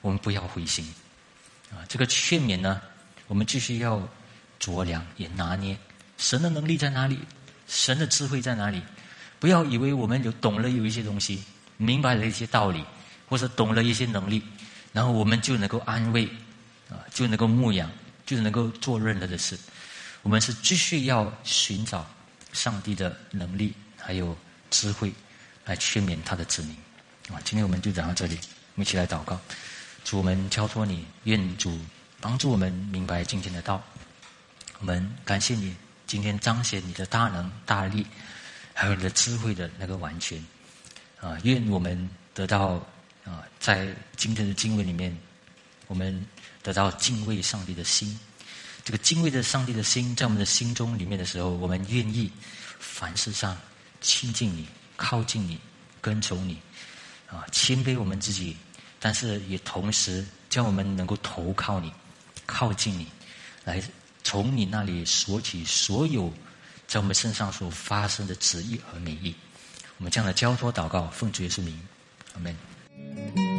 [0.00, 0.86] 我们不要灰心。
[1.70, 2.80] 啊，这个劝勉呢，
[3.26, 4.00] 我们继续要
[4.58, 5.76] 酌量，也拿捏。
[6.16, 7.18] 神的能力在哪里？
[7.68, 8.82] 神的智慧在哪里？
[9.38, 11.42] 不要以为我们有懂了有一些东西，
[11.76, 12.82] 明白了一些道理，
[13.28, 14.42] 或者懂了一些能力，
[14.92, 16.26] 然后我们就能够安慰，
[16.90, 17.90] 啊，就能够牧养，
[18.24, 19.58] 就能够做任何的事。
[20.22, 22.08] 我们是继续要寻找
[22.52, 24.36] 上帝的能力，还有
[24.70, 25.12] 智慧。
[25.68, 26.76] 来劝勉他的子民，
[27.28, 27.42] 啊！
[27.44, 29.36] 今天我们就讲到这里，我们一起来祷告，
[30.04, 31.76] 主我们交托你，愿主
[32.20, 33.82] 帮助我们明白今天的道。
[34.78, 35.74] 我们感谢你
[36.06, 38.06] 今天彰显你的大能大力，
[38.74, 40.38] 还有你的智慧的那个完全，
[41.20, 41.36] 啊！
[41.42, 42.80] 愿我们得到
[43.24, 45.18] 啊，在今天的经文里面，
[45.88, 46.24] 我们
[46.66, 48.18] 得到敬畏上帝的心。
[48.84, 52.28] 这个敬畏的上帝的心，在我们的心中里面的时候，我们愿意
[52.80, 53.56] 凡事上
[54.00, 54.66] 亲近你。
[54.96, 55.60] 靠近你，
[56.00, 56.58] 跟从你，
[57.28, 58.56] 啊，谦卑我们自己，
[58.98, 61.92] 但是也同时叫我们能够投靠你，
[62.46, 63.06] 靠近你，
[63.62, 63.82] 来
[64.24, 66.32] 从你那里索取所有
[66.88, 69.34] 在我们身上所发生的旨意和美意。
[69.98, 71.78] 我们这样的交托祷告，奉主耶稣名，
[72.32, 73.55] 阿门。